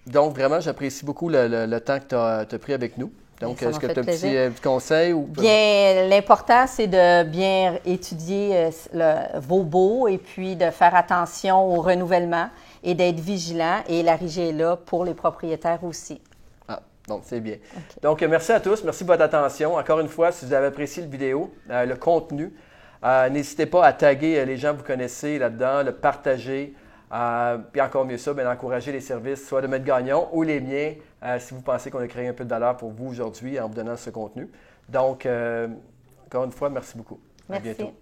donc, 0.06 0.34
vraiment, 0.36 0.60
j'apprécie 0.60 1.04
beaucoup 1.04 1.28
le, 1.28 1.48
le- 1.48 1.66
le 1.66 1.80
temps 1.80 1.98
que 1.98 2.04
tu 2.04 2.14
as, 2.54 2.58
pris 2.58 2.72
avec 2.72 2.96
nous. 2.96 3.10
Donc, 3.40 3.58
Ça 3.58 3.66
m'a 3.66 3.70
est-ce 3.72 3.80
que 3.80 3.86
tu 3.88 3.98
as 3.98 4.02
un 4.02 4.04
plaisir. 4.04 4.30
euh, 4.34 4.50
petit 4.50 4.62
conseil? 4.62 5.12
Ou... 5.12 5.22
Bien, 5.26 6.06
l'important, 6.08 6.66
c'est 6.66 6.86
de 6.86 7.24
bien 7.24 7.78
étudier 7.84 8.50
euh, 8.56 8.70
le- 8.94 9.40
vos 9.40 9.62
baux 9.64 10.08
et 10.08 10.16
puis 10.16 10.56
de 10.56 10.70
faire 10.70 10.94
attention 10.94 11.62
au 11.76 11.82
renouvellement 11.82 12.48
et 12.82 12.94
d'être 12.94 13.20
vigilant. 13.20 13.80
Et 13.88 14.02
la 14.02 14.16
régie 14.16 14.48
est 14.48 14.52
là 14.52 14.76
pour 14.76 15.04
les 15.04 15.12
propriétaires 15.12 15.82
aussi. 15.84 16.22
Ah, 16.68 16.80
donc 17.08 17.22
c'est 17.26 17.40
bien. 17.40 17.56
Donc, 18.00 18.22
merci 18.22 18.52
à 18.52 18.60
tous. 18.60 18.82
Merci 18.84 19.02
de 19.04 19.08
votre 19.08 19.22
attention. 19.24 19.74
Encore 19.74 20.00
une 20.00 20.08
fois, 20.08 20.32
si 20.32 20.46
vous 20.46 20.54
avez 20.54 20.68
apprécié 20.68 21.02
le 21.02 21.10
vidéo, 21.10 21.52
euh, 21.68 21.84
le 21.84 21.96
contenu, 21.96 22.54
euh, 23.04 23.28
n'hésitez 23.28 23.66
pas 23.66 23.84
à 23.86 23.92
taguer 23.92 24.38
euh, 24.40 24.44
les 24.44 24.56
gens 24.56 24.72
que 24.72 24.78
vous 24.78 24.84
connaissez 24.84 25.38
là-dedans, 25.38 25.82
le 25.82 25.92
partager. 25.92 26.74
euh, 27.12 27.58
puis 27.72 27.80
encore 27.80 28.04
mieux 28.04 28.18
ça, 28.18 28.34
bien, 28.34 28.50
encourager 28.50 28.92
les 28.92 29.00
services, 29.00 29.46
soit 29.46 29.62
de 29.62 29.66
Maître 29.68 29.84
Gagnon 29.84 30.28
ou 30.32 30.42
les 30.42 30.60
miens, 30.60 30.94
euh, 31.22 31.38
si 31.38 31.54
vous 31.54 31.62
pensez 31.62 31.90
qu'on 31.90 32.00
a 32.00 32.08
créé 32.08 32.28
un 32.28 32.32
peu 32.34 32.44
de 32.44 32.50
valeur 32.50 32.76
pour 32.76 32.90
vous 32.90 33.08
aujourd'hui 33.08 33.58
en 33.60 33.68
vous 33.68 33.74
donnant 33.74 33.96
ce 33.96 34.10
contenu. 34.10 34.48
Donc, 34.88 35.26
encore 36.26 36.44
une 36.44 36.52
fois, 36.52 36.70
merci 36.70 36.96
beaucoup. 36.96 37.20
À 37.50 37.58
Merci. 37.60 37.60
bientôt. 37.60 37.96